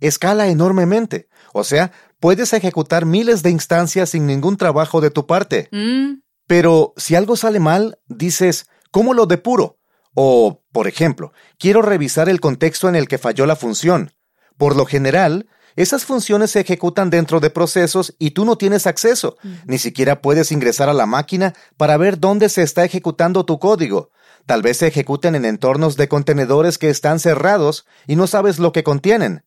Escala 0.00 0.48
enormemente, 0.48 1.28
o 1.56 1.64
sea, 1.64 1.90
puedes 2.20 2.52
ejecutar 2.52 3.06
miles 3.06 3.42
de 3.42 3.50
instancias 3.50 4.10
sin 4.10 4.26
ningún 4.26 4.56
trabajo 4.56 5.00
de 5.00 5.10
tu 5.10 5.26
parte. 5.26 5.68
Mm, 5.72 6.20
Pero 6.46 6.92
si 6.96 7.14
algo 7.14 7.34
sale 7.36 7.60
mal, 7.60 7.98
dices, 8.06 8.66
¿cómo 8.90 9.14
lo 9.14 9.26
depuro? 9.26 9.78
O, 10.14 10.62
por 10.70 10.86
ejemplo, 10.86 11.32
quiero 11.58 11.82
revisar 11.82 12.28
el 12.28 12.40
contexto 12.40 12.88
en 12.88 12.94
el 12.94 13.08
que 13.08 13.18
falló 13.18 13.46
la 13.46 13.56
función. 13.56 14.12
Por 14.56 14.76
lo 14.76 14.86
general, 14.86 15.48
esas 15.76 16.04
funciones 16.04 16.50
se 16.50 16.60
ejecutan 16.60 17.10
dentro 17.10 17.40
de 17.40 17.50
procesos 17.50 18.14
y 18.18 18.32
tú 18.32 18.44
no 18.44 18.56
tienes 18.56 18.86
acceso. 18.86 19.36
Ni 19.66 19.78
siquiera 19.78 20.20
puedes 20.22 20.52
ingresar 20.52 20.88
a 20.88 20.94
la 20.94 21.06
máquina 21.06 21.54
para 21.76 21.96
ver 21.96 22.18
dónde 22.18 22.48
se 22.48 22.62
está 22.62 22.84
ejecutando 22.84 23.44
tu 23.44 23.58
código. 23.58 24.10
Tal 24.44 24.62
vez 24.62 24.76
se 24.76 24.86
ejecuten 24.86 25.34
en 25.34 25.44
entornos 25.44 25.96
de 25.96 26.08
contenedores 26.08 26.78
que 26.78 26.90
están 26.90 27.18
cerrados 27.18 27.86
y 28.06 28.16
no 28.16 28.26
sabes 28.26 28.58
lo 28.58 28.72
que 28.72 28.84
contienen. 28.84 29.45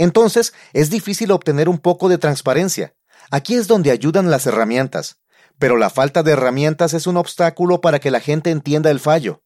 Entonces, 0.00 0.54
es 0.72 0.88
difícil 0.88 1.30
obtener 1.30 1.68
un 1.68 1.76
poco 1.76 2.08
de 2.08 2.16
transparencia. 2.16 2.94
Aquí 3.30 3.54
es 3.54 3.68
donde 3.68 3.90
ayudan 3.90 4.30
las 4.30 4.46
herramientas. 4.46 5.20
Pero 5.58 5.76
la 5.76 5.90
falta 5.90 6.22
de 6.22 6.32
herramientas 6.32 6.94
es 6.94 7.06
un 7.06 7.18
obstáculo 7.18 7.82
para 7.82 7.98
que 7.98 8.10
la 8.10 8.20
gente 8.20 8.48
entienda 8.48 8.90
el 8.90 8.98
fallo. 8.98 9.42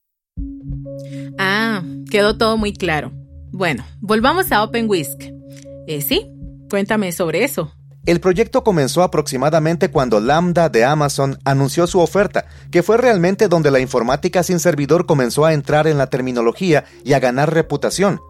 Ah, 1.39 1.83
quedó 2.09 2.39
todo 2.39 2.57
muy 2.57 2.73
claro. 2.73 3.11
Bueno, 3.51 3.85
volvamos 4.01 4.53
a 4.53 4.63
OpenWhisk. 4.63 5.25
Eh, 5.89 6.01
sí, 6.03 6.31
cuéntame 6.71 7.11
sobre 7.11 7.43
eso. 7.43 7.73
El 8.07 8.21
proyecto 8.21 8.63
comenzó 8.63 9.03
aproximadamente 9.03 9.91
cuando 9.91 10.21
Lambda 10.21 10.69
de 10.69 10.85
Amazon 10.85 11.37
anunció 11.45 11.89
su 11.89 11.99
oferta, 11.99 12.47
que 12.71 12.85
fue 12.85 12.97
realmente 12.97 13.49
donde 13.49 13.73
la 13.73 13.81
informática 13.81 14.45
sin 14.45 14.61
servidor 14.61 15.07
comenzó 15.07 15.47
a 15.47 15.53
entrar 15.53 15.89
en 15.89 15.99
la 15.99 16.07
terminología 16.07 16.85
y 17.03 17.15
a 17.15 17.19
ganar 17.19 17.53
reputación. 17.53 18.21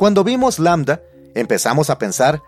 Cuando 0.00 0.24
vimos 0.24 0.58
Lambda, 0.58 1.02
empezamos 1.34 1.90
a 1.90 1.98
pensar, 1.98 2.42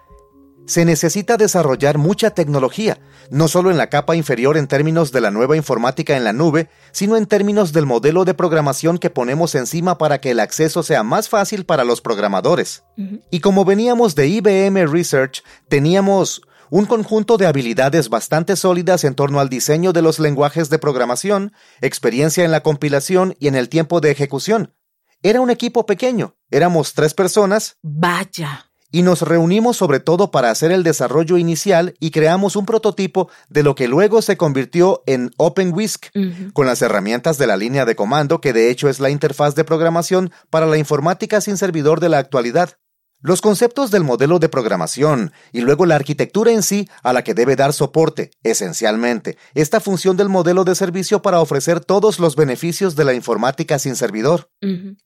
se 0.66 0.84
necesita 0.84 1.36
desarrollar 1.36 1.98
mucha 1.98 2.30
tecnología, 2.30 3.00
no 3.30 3.48
solo 3.48 3.70
en 3.70 3.76
la 3.76 3.88
capa 3.88 4.14
inferior 4.14 4.56
en 4.56 4.68
términos 4.68 5.10
de 5.10 5.20
la 5.20 5.30
nueva 5.30 5.56
informática 5.56 6.16
en 6.16 6.24
la 6.24 6.32
nube, 6.32 6.68
sino 6.92 7.16
en 7.16 7.26
términos 7.26 7.72
del 7.72 7.86
modelo 7.86 8.24
de 8.24 8.34
programación 8.34 8.98
que 8.98 9.10
ponemos 9.10 9.54
encima 9.54 9.98
para 9.98 10.20
que 10.20 10.30
el 10.30 10.40
acceso 10.40 10.82
sea 10.82 11.02
más 11.02 11.28
fácil 11.28 11.64
para 11.64 11.84
los 11.84 12.00
programadores. 12.00 12.84
Y 13.30 13.40
como 13.40 13.64
veníamos 13.64 14.14
de 14.14 14.28
IBM 14.28 14.86
Research, 14.86 15.42
teníamos 15.68 16.42
un 16.70 16.86
conjunto 16.86 17.36
de 17.36 17.46
habilidades 17.46 18.08
bastante 18.08 18.56
sólidas 18.56 19.04
en 19.04 19.14
torno 19.14 19.40
al 19.40 19.50
diseño 19.50 19.92
de 19.92 20.00
los 20.00 20.18
lenguajes 20.18 20.70
de 20.70 20.78
programación, 20.78 21.52
experiencia 21.82 22.44
en 22.44 22.50
la 22.50 22.62
compilación 22.62 23.34
y 23.38 23.48
en 23.48 23.56
el 23.56 23.68
tiempo 23.68 24.00
de 24.00 24.10
ejecución. 24.10 24.74
Era 25.22 25.40
un 25.40 25.50
equipo 25.50 25.86
pequeño, 25.86 26.36
éramos 26.50 26.94
tres 26.94 27.14
personas, 27.14 27.76
Vaya. 27.82 28.71
Y 28.92 29.02
nos 29.02 29.22
reunimos 29.22 29.76
sobre 29.76 29.98
todo 29.98 30.30
para 30.30 30.50
hacer 30.50 30.70
el 30.70 30.84
desarrollo 30.84 31.38
inicial 31.38 31.94
y 31.98 32.10
creamos 32.10 32.54
un 32.54 32.66
prototipo 32.66 33.28
de 33.48 33.62
lo 33.62 33.74
que 33.74 33.88
luego 33.88 34.22
se 34.22 34.36
convirtió 34.36 35.02
en 35.06 35.30
OpenWhisk, 35.38 36.06
con 36.52 36.66
las 36.66 36.82
herramientas 36.82 37.38
de 37.38 37.46
la 37.46 37.56
línea 37.56 37.84
de 37.84 37.96
comando 37.96 38.40
que 38.40 38.52
de 38.52 38.70
hecho 38.70 38.88
es 38.88 39.00
la 39.00 39.10
interfaz 39.10 39.54
de 39.54 39.64
programación 39.64 40.30
para 40.50 40.66
la 40.66 40.76
informática 40.76 41.40
sin 41.40 41.56
servidor 41.56 42.00
de 42.00 42.10
la 42.10 42.18
actualidad. 42.18 42.76
Los 43.24 43.40
conceptos 43.40 43.92
del 43.92 44.02
modelo 44.02 44.40
de 44.40 44.48
programación 44.48 45.32
y 45.52 45.60
luego 45.60 45.86
la 45.86 45.94
arquitectura 45.94 46.50
en 46.50 46.64
sí 46.64 46.88
a 47.04 47.12
la 47.12 47.22
que 47.22 47.34
debe 47.34 47.54
dar 47.54 47.72
soporte, 47.72 48.32
esencialmente, 48.42 49.38
esta 49.54 49.78
función 49.78 50.16
del 50.16 50.28
modelo 50.28 50.64
de 50.64 50.74
servicio 50.74 51.22
para 51.22 51.40
ofrecer 51.40 51.78
todos 51.78 52.18
los 52.18 52.34
beneficios 52.34 52.96
de 52.96 53.04
la 53.04 53.14
informática 53.14 53.78
sin 53.78 53.94
servidor. 53.94 54.50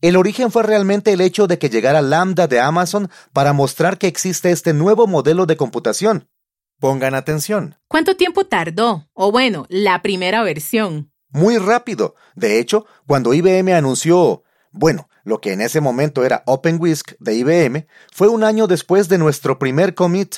El 0.00 0.16
origen 0.16 0.50
fue 0.50 0.62
realmente 0.62 1.12
el 1.12 1.20
hecho 1.20 1.46
de 1.46 1.59
que 1.59 1.68
llegara 1.68 2.00
Lambda 2.00 2.46
de 2.46 2.59
Amazon 2.59 3.11
para 3.35 3.52
mostrar 3.52 3.98
que 3.98 4.07
existe 4.07 4.50
este 4.50 4.72
nuevo 4.72 5.07
modelo 5.07 5.44
de 5.44 5.59
computación. 5.59 6.31
Pongan 6.81 7.14
atención. 7.14 7.76
¿Cuánto 7.87 8.16
tiempo 8.16 8.46
tardó? 8.46 9.11
O 9.12 9.31
bueno, 9.31 9.66
la 9.68 10.00
primera 10.00 10.42
versión. 10.42 11.12
Muy 11.29 11.59
rápido. 11.59 12.14
De 12.35 12.59
hecho, 12.61 12.87
cuando 13.07 13.35
IBM 13.35 13.74
anunció, 13.74 14.42
bueno, 14.72 15.11
lo 15.26 15.40
que 15.40 15.52
en 15.52 15.60
ese 15.60 15.80
momento 15.80 16.24
era 16.24 16.44
OpenWhisk 16.46 17.14
de 17.18 17.34
IBM, 17.34 17.86
fue 18.12 18.28
un 18.28 18.44
año 18.44 18.68
después 18.68 19.08
de 19.08 19.18
nuestro 19.18 19.58
primer 19.58 19.94
commit. 19.94 20.36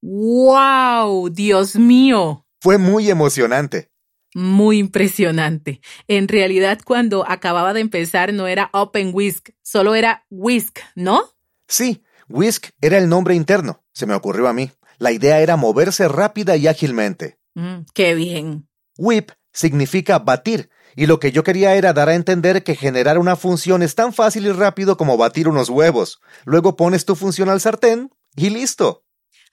¡Wow! 0.00 1.28
Dios 1.28 1.74
mío. 1.74 2.46
Fue 2.60 2.78
muy 2.78 3.10
emocionante. 3.10 3.90
Muy 4.32 4.78
impresionante. 4.78 5.80
En 6.06 6.28
realidad, 6.28 6.78
cuando 6.84 7.28
acababa 7.28 7.74
de 7.74 7.80
empezar 7.80 8.32
no 8.32 8.46
era 8.46 8.70
OpenWhisk, 8.72 9.50
solo 9.60 9.96
era 9.96 10.24
Whisk, 10.30 10.78
¿no? 10.94 11.24
Sí, 11.66 12.04
Whisk 12.28 12.68
era 12.80 12.98
el 12.98 13.08
nombre 13.08 13.34
interno, 13.34 13.82
se 13.92 14.06
me 14.06 14.14
ocurrió 14.14 14.46
a 14.46 14.52
mí. 14.52 14.70
La 14.98 15.10
idea 15.10 15.40
era 15.40 15.56
moverse 15.56 16.06
rápida 16.06 16.56
y 16.56 16.68
ágilmente. 16.68 17.40
Mm, 17.54 17.80
¡Qué 17.92 18.14
bien! 18.14 18.68
Whip 18.96 19.32
significa 19.52 20.20
batir, 20.20 20.70
y 20.96 21.06
lo 21.06 21.20
que 21.20 21.32
yo 21.32 21.44
quería 21.44 21.74
era 21.74 21.92
dar 21.92 22.08
a 22.08 22.14
entender 22.14 22.64
que 22.64 22.76
generar 22.76 23.18
una 23.18 23.36
función 23.36 23.82
es 23.82 23.94
tan 23.94 24.12
fácil 24.12 24.46
y 24.46 24.52
rápido 24.52 24.96
como 24.96 25.16
batir 25.16 25.48
unos 25.48 25.68
huevos. 25.68 26.20
Luego 26.44 26.76
pones 26.76 27.04
tu 27.04 27.14
función 27.14 27.48
al 27.48 27.60
sartén 27.60 28.10
y 28.36 28.50
listo. 28.50 29.04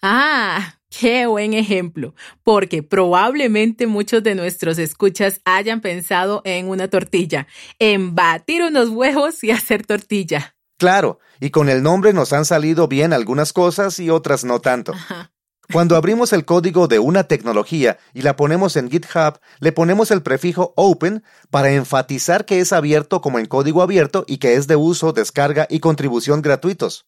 Ah, 0.02 0.76
qué 0.90 1.26
buen 1.26 1.54
ejemplo, 1.54 2.16
porque 2.44 2.84
probablemente 2.84 3.86
muchos 3.88 4.24
de 4.24 4.36
nuestros 4.36 4.78
escuchas 4.78 5.42
hayan 5.44 5.82
pensado 5.82 6.42
en 6.46 6.70
una 6.70 6.88
tortilla, 6.88 7.48
en 7.80 8.16
batir 8.16 8.64
unos 8.64 8.90
huevos 8.90 9.44
y 9.44 9.52
hacer 9.52 9.86
tortilla. 9.86 10.56
Claro, 10.78 11.20
y 11.42 11.50
con 11.50 11.68
el 11.68 11.84
nombre 11.84 12.14
nos 12.14 12.32
han 12.32 12.46
salido 12.46 12.88
bien 12.88 13.12
algunas 13.12 13.52
cosas 13.52 14.00
y 14.00 14.10
otras 14.10 14.46
no 14.46 14.62
tanto. 14.62 14.94
Ajá. 14.94 15.34
Cuando 15.72 15.96
abrimos 15.96 16.34
el 16.34 16.46
código 16.46 16.88
de 16.88 16.98
una 16.98 17.26
tecnología 17.26 18.00
y 18.16 18.24
la 18.24 18.36
ponemos 18.36 18.76
en 18.76 18.90
GitHub, 18.90 19.40
le 19.60 19.72
ponemos 19.72 20.10
el 20.10 20.24
prefijo 20.24 20.74
open 20.76 21.24
para 21.52 21.70
enfatizar 21.70 22.46
que 22.46 22.60
es 22.60 22.74
abierto 22.74 23.22
como 23.22 23.38
en 23.38 23.46
código 23.46 23.84
abierto 23.84 24.26
y 24.28 24.38
que 24.38 24.56
es 24.56 24.66
de 24.66 24.76
uso, 24.76 25.14
descarga 25.14 25.68
y 25.70 25.80
contribución 25.80 26.42
gratuitos. 26.42 27.06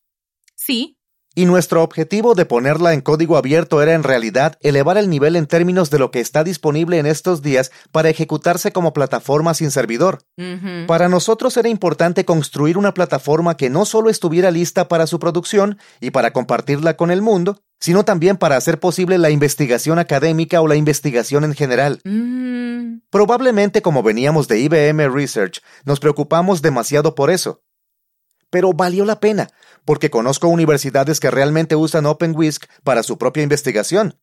Sí, 0.55 0.99
y 1.33 1.45
nuestro 1.45 1.83
objetivo 1.83 2.35
de 2.35 2.45
ponerla 2.45 2.93
en 2.93 3.01
código 3.01 3.37
abierto 3.37 3.81
era 3.81 3.93
en 3.93 4.03
realidad 4.03 4.57
elevar 4.61 4.97
el 4.97 5.09
nivel 5.09 5.35
en 5.35 5.47
términos 5.47 5.89
de 5.89 5.99
lo 5.99 6.11
que 6.11 6.19
está 6.19 6.43
disponible 6.43 6.97
en 6.97 7.05
estos 7.05 7.41
días 7.41 7.71
para 7.91 8.09
ejecutarse 8.09 8.71
como 8.71 8.93
plataforma 8.93 9.53
sin 9.53 9.71
servidor. 9.71 10.23
Para 10.87 11.07
nosotros 11.07 11.55
era 11.57 11.69
importante 11.69 12.25
construir 12.25 12.77
una 12.77 12.93
plataforma 12.93 13.55
que 13.55 13.69
no 13.69 13.85
solo 13.85 14.09
estuviera 14.09 14.51
lista 14.51 14.87
para 14.87 15.07
su 15.07 15.19
producción 15.19 15.77
y 15.99 16.11
para 16.11 16.33
compartirla 16.33 16.97
con 16.97 17.11
el 17.11 17.21
mundo, 17.21 17.61
sino 17.79 18.05
también 18.05 18.37
para 18.37 18.57
hacer 18.57 18.79
posible 18.79 19.17
la 19.17 19.29
investigación 19.29 19.99
académica 19.99 20.61
o 20.61 20.67
la 20.67 20.75
investigación 20.75 21.43
en 21.43 21.55
general. 21.55 21.99
Mm. 22.03 23.01
Probablemente 23.09 23.81
como 23.81 24.03
veníamos 24.03 24.47
de 24.47 24.59
IBM 24.59 25.09
Research, 25.13 25.61
nos 25.85 25.99
preocupamos 25.99 26.61
demasiado 26.61 27.15
por 27.15 27.31
eso. 27.31 27.61
Pero 28.51 28.73
valió 28.73 29.03
la 29.03 29.19
pena, 29.19 29.49
porque 29.83 30.11
conozco 30.11 30.47
universidades 30.47 31.19
que 31.19 31.31
realmente 31.31 31.75
usan 31.75 32.05
OpenWhisk 32.05 32.65
para 32.83 33.01
su 33.01 33.17
propia 33.17 33.41
investigación. 33.41 34.19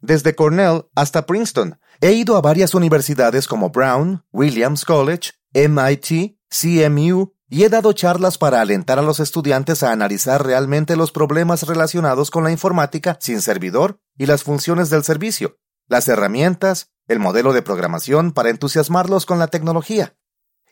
Desde 0.00 0.36
Cornell 0.36 0.84
hasta 0.94 1.26
Princeton. 1.26 1.80
He 2.00 2.12
ido 2.12 2.36
a 2.36 2.40
varias 2.40 2.74
universidades 2.74 3.48
como 3.48 3.70
Brown, 3.70 4.24
Williams 4.32 4.84
College, 4.84 5.32
MIT, 5.52 6.36
CMU, 6.48 7.34
y 7.48 7.64
he 7.64 7.68
dado 7.68 7.92
charlas 7.92 8.38
para 8.38 8.60
alentar 8.60 8.98
a 8.98 9.02
los 9.02 9.20
estudiantes 9.20 9.82
a 9.82 9.92
analizar 9.92 10.44
realmente 10.44 10.96
los 10.96 11.12
problemas 11.12 11.62
relacionados 11.66 12.30
con 12.30 12.44
la 12.44 12.50
informática 12.50 13.16
sin 13.20 13.40
servidor 13.40 14.00
y 14.16 14.26
las 14.26 14.42
funciones 14.42 14.90
del 14.90 15.04
servicio, 15.04 15.58
las 15.86 16.08
herramientas, 16.08 16.90
el 17.06 17.18
modelo 17.18 17.52
de 17.52 17.62
programación 17.62 18.32
para 18.32 18.50
entusiasmarlos 18.50 19.26
con 19.26 19.38
la 19.38 19.48
tecnología. 19.48 20.16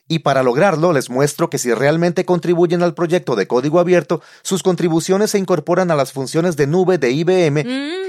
Y 0.07 0.19
para 0.19 0.43
lograrlo 0.43 0.91
les 0.91 1.09
muestro 1.09 1.49
que 1.49 1.57
si 1.57 1.73
realmente 1.73 2.25
contribuyen 2.25 2.83
al 2.83 2.93
proyecto 2.93 3.35
de 3.35 3.47
código 3.47 3.79
abierto, 3.79 4.21
sus 4.41 4.61
contribuciones 4.61 5.31
se 5.31 5.39
incorporan 5.39 5.91
a 5.91 5.95
las 5.95 6.11
funciones 6.11 6.57
de 6.57 6.67
nube 6.67 6.97
de 6.97 7.11
IBM 7.11 7.63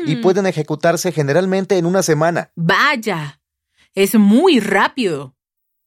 y 0.07 0.17
Mm. 0.17 0.21
pueden 0.21 0.47
ejecutarse 0.47 1.13
generalmente 1.13 1.79
en 1.79 1.87
una 1.87 2.03
semana. 2.03 2.51
Vaya, 2.57 3.41
es 3.95 4.17
muy 4.17 4.61
rápido. 4.61 5.37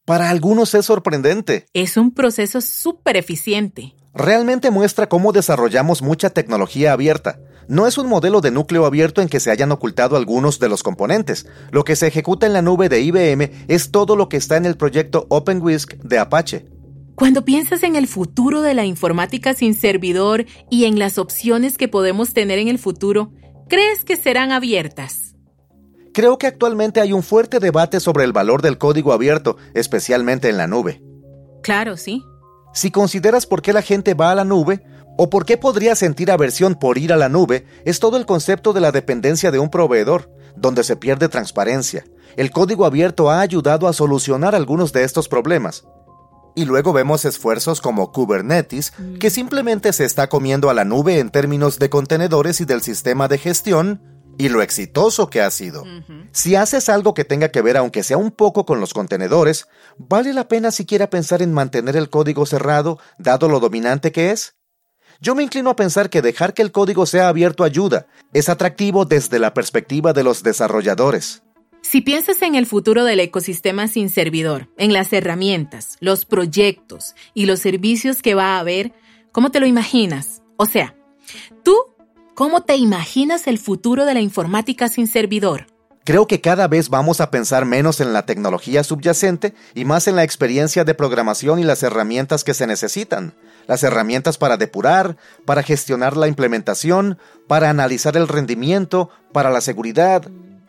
Para 0.06 0.30
algunos 0.30 0.74
es 0.74 0.86
sorprendente. 0.86 1.66
Es 1.74 1.98
un 1.98 2.14
proceso 2.14 2.62
súper 2.62 3.18
eficiente. 3.18 3.94
Realmente 4.18 4.72
muestra 4.72 5.08
cómo 5.08 5.32
desarrollamos 5.32 6.02
mucha 6.02 6.32
tecnología 6.32 6.92
abierta. 6.92 7.40
No 7.68 7.86
es 7.86 8.00
un 8.00 8.08
modelo 8.08 8.42
de 8.42 8.50
núcleo 8.50 8.88
abierto 8.88 9.22
en 9.22 9.30
que 9.30 9.40
se 9.40 9.52
hayan 9.52 9.72
ocultado 9.72 10.18
algunos 10.18 10.58
de 10.58 10.70
los 10.70 10.82
componentes. 10.82 11.46
Lo 11.70 11.84
que 11.84 11.96
se 11.96 12.08
ejecuta 12.08 12.48
en 12.48 12.54
la 12.54 12.64
nube 12.64 12.90
de 12.90 13.00
IBM 13.02 13.52
es 13.68 13.92
todo 13.92 14.16
lo 14.16 14.28
que 14.28 14.38
está 14.38 14.58
en 14.58 14.66
el 14.66 14.76
proyecto 14.76 15.28
OpenWhisk 15.30 15.98
de 15.98 16.18
Apache. 16.18 16.66
Cuando 17.14 17.46
piensas 17.46 17.84
en 17.84 17.96
el 17.96 18.08
futuro 18.08 18.64
de 18.64 18.74
la 18.74 18.86
informática 18.86 19.54
sin 19.54 19.76
servidor 19.76 20.48
y 20.72 20.86
en 20.86 20.98
las 20.98 21.20
opciones 21.20 21.78
que 21.78 21.88
podemos 21.88 22.34
tener 22.34 22.58
en 22.58 22.70
el 22.70 22.80
futuro, 22.80 23.32
¿crees 23.70 24.04
que 24.04 24.16
serán 24.16 24.52
abiertas? 24.52 25.36
Creo 26.12 26.40
que 26.40 26.48
actualmente 26.48 27.02
hay 27.02 27.14
un 27.14 27.22
fuerte 27.22 27.60
debate 27.60 28.00
sobre 28.00 28.24
el 28.24 28.34
valor 28.34 28.64
del 28.64 28.80
código 28.80 29.14
abierto, 29.14 29.58
especialmente 29.76 30.50
en 30.50 30.58
la 30.58 30.66
nube. 30.66 31.04
Claro, 31.62 31.98
sí. 31.98 32.24
Si 32.78 32.92
consideras 32.92 33.48
por 33.48 33.64
qué 33.64 33.74
la 33.74 33.82
gente 33.82 34.14
va 34.14 34.30
a 34.30 34.36
la 34.36 34.44
nube, 34.44 34.86
o 35.18 35.32
por 35.32 35.48
qué 35.48 35.58
podría 35.58 35.96
sentir 35.96 36.30
aversión 36.30 36.76
por 36.76 37.00
ir 37.00 37.12
a 37.12 37.18
la 37.18 37.28
nube, 37.28 37.66
es 37.86 38.00
todo 38.00 38.18
el 38.18 38.28
concepto 38.28 38.72
de 38.72 38.82
la 38.82 38.92
dependencia 38.92 39.50
de 39.50 39.58
un 39.58 39.72
proveedor, 39.72 40.30
donde 40.56 40.84
se 40.84 40.96
pierde 40.96 41.28
transparencia. 41.28 42.06
El 42.36 42.52
código 42.52 42.86
abierto 42.86 43.32
ha 43.32 43.42
ayudado 43.42 43.88
a 43.88 43.94
solucionar 43.94 44.54
algunos 44.54 44.94
de 44.94 45.06
estos 45.06 45.28
problemas. 45.28 45.86
Y 46.56 46.66
luego 46.66 46.94
vemos 46.94 47.26
esfuerzos 47.26 47.82
como 47.82 48.12
Kubernetes, 48.12 48.94
que 49.20 49.32
simplemente 49.32 49.92
se 49.92 50.06
está 50.06 50.30
comiendo 50.30 50.70
a 50.70 50.76
la 50.76 50.86
nube 50.86 51.18
en 51.18 51.32
términos 51.32 51.80
de 51.80 51.90
contenedores 51.90 52.62
y 52.62 52.66
del 52.66 52.84
sistema 52.84 53.28
de 53.28 53.40
gestión, 53.40 54.17
y 54.38 54.50
lo 54.50 54.62
exitoso 54.62 55.30
que 55.30 55.42
ha 55.42 55.52
sido. 55.52 55.84
Si 56.32 56.56
haces 56.56 56.90
algo 56.90 57.14
que 57.14 57.26
tenga 57.26 57.50
que 57.50 57.62
ver 57.62 57.78
aunque 57.78 58.04
sea 58.04 58.18
un 58.18 58.32
poco 58.32 58.66
con 58.66 58.80
los 58.80 58.94
contenedores, 58.94 59.68
¿vale 59.98 60.34
la 60.34 60.48
pena 60.48 60.72
siquiera 60.72 61.10
pensar 61.10 61.42
en 61.42 61.54
mantener 61.54 61.96
el 61.96 62.10
código 62.10 62.46
cerrado, 62.46 63.00
dado 63.18 63.50
lo 63.50 63.60
dominante 63.60 64.12
que 64.12 64.32
es? 64.32 64.56
Yo 65.20 65.34
me 65.34 65.44
inclino 65.44 65.72
a 65.72 65.76
pensar 65.76 66.10
que 66.10 66.22
dejar 66.22 66.54
que 66.54 66.62
el 66.62 66.72
código 66.72 67.06
sea 67.06 67.28
abierto 67.28 67.64
ayuda, 67.64 68.08
es 68.34 68.50
atractivo 68.50 69.06
desde 69.06 69.40
la 69.40 69.54
perspectiva 69.54 70.14
de 70.14 70.24
los 70.24 70.44
desarrolladores. 70.44 71.42
Si 71.82 72.02
piensas 72.02 72.42
en 72.42 72.56
el 72.56 72.66
futuro 72.66 73.04
del 73.04 73.20
ecosistema 73.22 73.88
sin 73.88 74.10
servidor, 74.10 74.70
en 74.78 74.94
las 74.94 75.14
herramientas, 75.14 75.98
los 76.02 76.26
proyectos 76.26 77.16
y 77.34 77.46
los 77.46 77.60
servicios 77.60 78.22
que 78.22 78.36
va 78.36 78.56
a 78.56 78.60
haber, 78.60 78.94
¿cómo 79.32 79.52
te 79.52 79.60
lo 79.60 79.66
imaginas? 79.66 80.42
O 80.58 80.66
sea, 80.66 80.96
tú, 81.64 81.76
¿cómo 82.38 82.62
te 82.62 82.76
imaginas 82.76 83.48
el 83.48 83.58
futuro 83.58 84.06
de 84.06 84.14
la 84.14 84.20
informática 84.20 84.90
sin 84.90 85.08
servidor? 85.08 85.66
Creo 86.04 86.28
que 86.28 86.40
cada 86.40 86.68
vez 86.68 86.90
vamos 86.90 87.20
a 87.20 87.32
pensar 87.32 87.66
menos 87.66 88.00
en 88.00 88.14
la 88.14 88.28
tecnología 88.28 88.84
subyacente 88.84 89.56
y 89.74 89.86
más 89.86 90.08
en 90.08 90.16
la 90.16 90.24
experiencia 90.24 90.84
de 90.84 90.94
programación 90.94 91.58
y 91.58 91.64
las 91.64 91.82
herramientas 91.82 92.44
que 92.44 92.54
se 92.54 92.68
necesitan. 92.68 93.34
Las 93.66 93.82
herramientas 93.82 94.38
para 94.38 94.56
depurar, 94.56 95.18
para 95.46 95.64
gestionar 95.64 96.16
la 96.16 96.28
implementación, 96.28 97.18
para 97.48 97.72
analizar 97.72 98.16
el 98.16 98.28
rendimiento, 98.28 99.10
para 99.34 99.50
la 99.50 99.60
seguridad. 99.60 100.22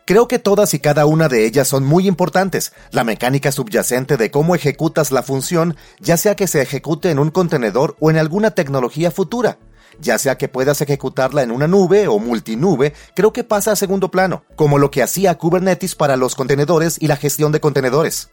Creo 0.07 0.27
que 0.27 0.39
todas 0.39 0.73
y 0.73 0.79
cada 0.79 1.05
una 1.05 1.29
de 1.29 1.45
ellas 1.45 1.67
son 1.67 1.85
muy 1.85 2.07
importantes. 2.07 2.73
La 2.89 3.03
mecánica 3.03 3.51
subyacente 3.51 4.17
de 4.17 4.31
cómo 4.31 4.55
ejecutas 4.55 5.11
la 5.11 5.21
función, 5.21 5.77
ya 5.99 6.17
sea 6.17 6.35
que 6.35 6.47
se 6.47 6.63
ejecute 6.63 7.11
en 7.11 7.19
un 7.19 7.29
contenedor 7.29 7.95
o 7.99 8.09
en 8.09 8.17
alguna 8.17 8.49
tecnología 8.55 9.11
futura 9.11 9.59
ya 10.01 10.17
sea 10.17 10.37
que 10.37 10.47
puedas 10.47 10.81
ejecutarla 10.81 11.43
en 11.43 11.51
una 11.51 11.67
nube 11.67 12.07
o 12.07 12.19
multinube, 12.19 12.93
creo 13.15 13.33
que 13.33 13.43
pasa 13.43 13.71
a 13.71 13.75
segundo 13.75 14.11
plano, 14.11 14.43
como 14.55 14.77
lo 14.77 14.91
que 14.91 15.03
hacía 15.03 15.37
Kubernetes 15.37 15.95
para 15.95 16.17
los 16.17 16.35
contenedores 16.35 16.97
y 16.99 17.07
la 17.07 17.17
gestión 17.17 17.51
de 17.51 17.59
contenedores. 17.59 18.29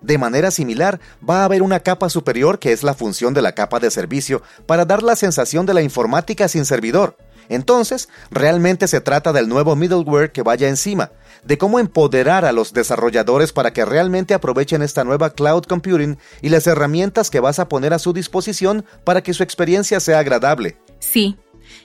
De 0.00 0.18
manera 0.18 0.50
similar, 0.50 1.00
va 1.28 1.40
a 1.40 1.44
haber 1.46 1.62
una 1.62 1.80
capa 1.80 2.10
superior 2.10 2.58
que 2.58 2.72
es 2.72 2.82
la 2.82 2.92
función 2.92 3.32
de 3.32 3.40
la 3.40 3.52
capa 3.52 3.80
de 3.80 3.90
servicio 3.90 4.42
para 4.66 4.84
dar 4.84 5.02
la 5.02 5.16
sensación 5.16 5.64
de 5.64 5.72
la 5.72 5.82
informática 5.82 6.46
sin 6.48 6.66
servidor. 6.66 7.16
Entonces, 7.48 8.08
realmente 8.30 8.88
se 8.88 9.00
trata 9.00 9.32
del 9.32 9.48
nuevo 9.48 9.76
middleware 9.76 10.32
que 10.32 10.42
vaya 10.42 10.68
encima, 10.68 11.12
de 11.44 11.58
cómo 11.58 11.78
empoderar 11.78 12.44
a 12.44 12.52
los 12.52 12.72
desarrolladores 12.72 13.52
para 13.52 13.72
que 13.72 13.84
realmente 13.84 14.34
aprovechen 14.34 14.82
esta 14.82 15.04
nueva 15.04 15.30
cloud 15.30 15.64
computing 15.64 16.18
y 16.42 16.48
las 16.48 16.66
herramientas 16.66 17.30
que 17.30 17.40
vas 17.40 17.58
a 17.58 17.68
poner 17.68 17.92
a 17.92 17.98
su 17.98 18.12
disposición 18.12 18.84
para 19.04 19.22
que 19.22 19.34
su 19.34 19.42
experiencia 19.42 20.00
sea 20.00 20.18
agradable. 20.18 20.76
Sí. 20.98 21.36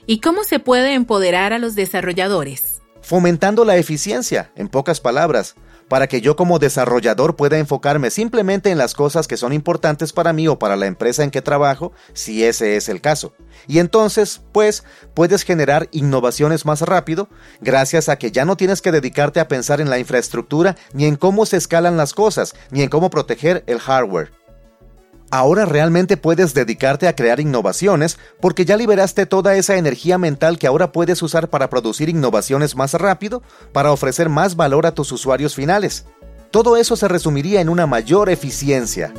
¿Y 0.06 0.20
cómo 0.20 0.44
se 0.44 0.58
puede 0.58 0.94
empoderar 0.94 1.52
a 1.52 1.58
los 1.58 1.74
desarrolladores? 1.74 2.80
Fomentando 3.02 3.64
la 3.64 3.76
eficiencia, 3.76 4.52
en 4.56 4.68
pocas 4.68 5.00
palabras, 5.00 5.54
para 5.90 6.06
que 6.06 6.20
yo 6.20 6.36
como 6.36 6.60
desarrollador 6.60 7.34
pueda 7.34 7.58
enfocarme 7.58 8.10
simplemente 8.10 8.70
en 8.70 8.78
las 8.78 8.94
cosas 8.94 9.26
que 9.26 9.36
son 9.36 9.52
importantes 9.52 10.12
para 10.12 10.32
mí 10.32 10.46
o 10.46 10.56
para 10.56 10.76
la 10.76 10.86
empresa 10.86 11.24
en 11.24 11.32
que 11.32 11.42
trabajo, 11.42 11.92
si 12.12 12.44
ese 12.44 12.76
es 12.76 12.88
el 12.88 13.00
caso. 13.00 13.34
Y 13.66 13.80
entonces, 13.80 14.40
pues, 14.52 14.84
puedes 15.14 15.42
generar 15.42 15.88
innovaciones 15.90 16.64
más 16.64 16.82
rápido, 16.82 17.28
gracias 17.60 18.08
a 18.08 18.16
que 18.16 18.30
ya 18.30 18.44
no 18.44 18.56
tienes 18.56 18.82
que 18.82 18.92
dedicarte 18.92 19.40
a 19.40 19.48
pensar 19.48 19.80
en 19.80 19.90
la 19.90 19.98
infraestructura, 19.98 20.76
ni 20.92 21.06
en 21.06 21.16
cómo 21.16 21.44
se 21.44 21.56
escalan 21.56 21.96
las 21.96 22.14
cosas, 22.14 22.54
ni 22.70 22.82
en 22.82 22.88
cómo 22.88 23.10
proteger 23.10 23.64
el 23.66 23.80
hardware. 23.80 24.39
Ahora 25.32 25.64
realmente 25.64 26.16
puedes 26.16 26.54
dedicarte 26.54 27.06
a 27.06 27.14
crear 27.14 27.38
innovaciones 27.38 28.18
porque 28.40 28.64
ya 28.64 28.76
liberaste 28.76 29.26
toda 29.26 29.54
esa 29.54 29.76
energía 29.76 30.18
mental 30.18 30.58
que 30.58 30.66
ahora 30.66 30.90
puedes 30.90 31.22
usar 31.22 31.48
para 31.48 31.70
producir 31.70 32.08
innovaciones 32.08 32.74
más 32.74 32.94
rápido, 32.94 33.40
para 33.72 33.92
ofrecer 33.92 34.28
más 34.28 34.56
valor 34.56 34.86
a 34.86 34.94
tus 34.94 35.12
usuarios 35.12 35.54
finales. 35.54 36.04
Todo 36.50 36.76
eso 36.76 36.96
se 36.96 37.06
resumiría 37.06 37.60
en 37.60 37.68
una 37.68 37.86
mayor 37.86 38.28
eficiencia. 38.28 39.14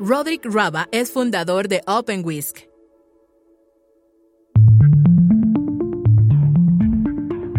Roderick 0.00 0.44
Raba 0.44 0.88
es 0.90 1.12
fundador 1.12 1.68
de 1.68 1.82
OpenWhisk. 1.86 2.68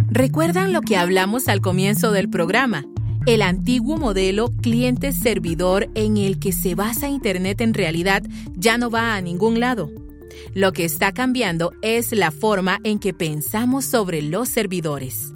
¿Recuerdan 0.09 0.73
lo 0.73 0.81
que 0.81 0.97
hablamos 0.97 1.47
al 1.47 1.61
comienzo 1.61 2.11
del 2.11 2.29
programa? 2.29 2.83
El 3.27 3.43
antiguo 3.43 3.97
modelo 3.97 4.49
cliente-servidor 4.49 5.91
en 5.93 6.17
el 6.17 6.39
que 6.39 6.51
se 6.51 6.73
basa 6.73 7.07
Internet 7.07 7.61
en 7.61 7.75
realidad 7.75 8.23
ya 8.55 8.79
no 8.79 8.89
va 8.89 9.15
a 9.15 9.21
ningún 9.21 9.59
lado. 9.59 9.91
Lo 10.55 10.73
que 10.73 10.85
está 10.85 11.11
cambiando 11.11 11.71
es 11.83 12.11
la 12.13 12.31
forma 12.31 12.79
en 12.83 12.97
que 12.97 13.13
pensamos 13.13 13.85
sobre 13.85 14.23
los 14.23 14.49
servidores. 14.49 15.33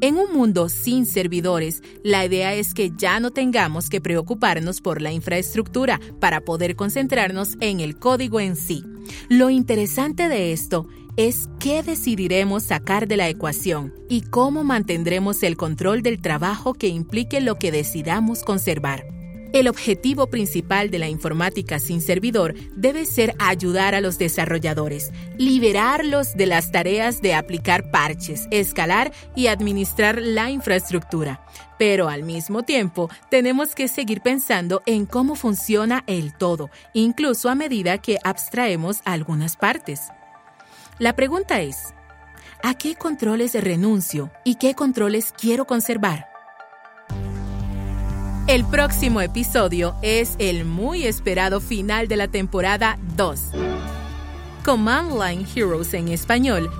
En 0.00 0.16
un 0.16 0.32
mundo 0.32 0.68
sin 0.68 1.06
servidores, 1.06 1.82
la 2.04 2.24
idea 2.24 2.54
es 2.54 2.72
que 2.72 2.92
ya 2.96 3.18
no 3.18 3.32
tengamos 3.32 3.88
que 3.88 4.00
preocuparnos 4.00 4.80
por 4.80 5.02
la 5.02 5.12
infraestructura 5.12 6.00
para 6.20 6.42
poder 6.42 6.76
concentrarnos 6.76 7.56
en 7.60 7.80
el 7.80 7.98
código 7.98 8.38
en 8.38 8.54
sí. 8.54 8.84
Lo 9.28 9.50
interesante 9.50 10.28
de 10.28 10.52
esto 10.52 10.86
es 11.16 11.48
qué 11.60 11.82
decidiremos 11.82 12.64
sacar 12.64 13.06
de 13.06 13.16
la 13.16 13.28
ecuación 13.28 13.94
y 14.08 14.22
cómo 14.22 14.64
mantendremos 14.64 15.42
el 15.42 15.56
control 15.56 16.02
del 16.02 16.20
trabajo 16.20 16.74
que 16.74 16.88
implique 16.88 17.40
lo 17.40 17.56
que 17.56 17.70
decidamos 17.70 18.42
conservar. 18.42 19.06
El 19.52 19.68
objetivo 19.68 20.26
principal 20.26 20.90
de 20.90 20.98
la 20.98 21.08
informática 21.08 21.78
sin 21.78 22.00
servidor 22.00 22.54
debe 22.74 23.06
ser 23.06 23.36
ayudar 23.38 23.94
a 23.94 24.00
los 24.00 24.18
desarrolladores, 24.18 25.12
liberarlos 25.38 26.34
de 26.34 26.46
las 26.46 26.72
tareas 26.72 27.22
de 27.22 27.34
aplicar 27.34 27.92
parches, 27.92 28.48
escalar 28.50 29.12
y 29.36 29.46
administrar 29.46 30.20
la 30.20 30.50
infraestructura. 30.50 31.46
Pero 31.78 32.08
al 32.08 32.24
mismo 32.24 32.64
tiempo, 32.64 33.08
tenemos 33.30 33.76
que 33.76 33.86
seguir 33.86 34.22
pensando 34.22 34.82
en 34.86 35.06
cómo 35.06 35.36
funciona 35.36 36.02
el 36.08 36.36
todo, 36.36 36.70
incluso 36.92 37.48
a 37.48 37.54
medida 37.54 37.98
que 37.98 38.18
abstraemos 38.24 39.02
algunas 39.04 39.56
partes. 39.56 40.00
La 41.00 41.16
pregunta 41.16 41.60
es, 41.60 41.92
¿a 42.62 42.74
qué 42.74 42.94
controles 42.94 43.52
renuncio 43.54 44.30
y 44.44 44.54
qué 44.54 44.74
controles 44.74 45.34
quiero 45.36 45.64
conservar? 45.64 46.28
El 48.46 48.64
próximo 48.64 49.20
episodio 49.20 49.96
es 50.02 50.36
el 50.38 50.64
muy 50.64 51.04
esperado 51.04 51.60
final 51.60 52.06
de 52.06 52.16
la 52.16 52.28
temporada 52.28 52.96
2. 53.16 53.40
Command 54.64 55.20
Line 55.20 55.44
Heroes 55.52 55.94
en 55.94 56.08
español 56.10 56.70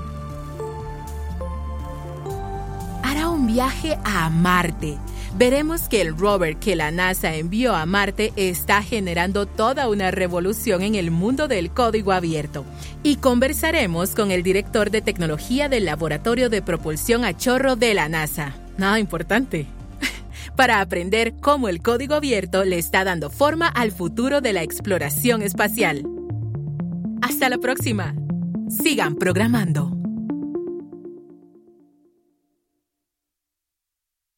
hará 3.03 3.29
un 3.31 3.48
viaje 3.48 3.98
a 4.05 4.31
Marte. 4.31 4.96
Veremos 5.36 5.88
que 5.88 6.00
el 6.00 6.16
rover 6.16 6.58
que 6.58 6.76
la 6.76 6.92
NASA 6.92 7.34
envió 7.34 7.74
a 7.74 7.86
Marte 7.86 8.32
está 8.36 8.82
generando 8.84 9.46
toda 9.46 9.88
una 9.88 10.12
revolución 10.12 10.82
en 10.82 10.94
el 10.94 11.10
mundo 11.10 11.48
del 11.48 11.70
código 11.70 12.12
abierto. 12.12 12.64
Y 13.02 13.16
conversaremos 13.16 14.10
con 14.10 14.30
el 14.30 14.44
director 14.44 14.92
de 14.92 15.02
tecnología 15.02 15.68
del 15.68 15.86
Laboratorio 15.86 16.50
de 16.50 16.62
Propulsión 16.62 17.24
a 17.24 17.36
Chorro 17.36 17.74
de 17.74 17.94
la 17.94 18.08
NASA. 18.08 18.54
Nada 18.78 19.00
importante 19.00 19.66
para 20.56 20.80
aprender 20.80 21.34
cómo 21.40 21.68
el 21.68 21.82
código 21.82 22.14
abierto 22.14 22.64
le 22.64 22.78
está 22.78 23.02
dando 23.02 23.28
forma 23.28 23.66
al 23.66 23.90
futuro 23.90 24.40
de 24.40 24.52
la 24.52 24.62
exploración 24.62 25.42
espacial. 25.42 26.06
Hasta 27.22 27.48
la 27.48 27.58
próxima. 27.58 28.14
Sigan 28.68 29.16
programando. 29.16 30.03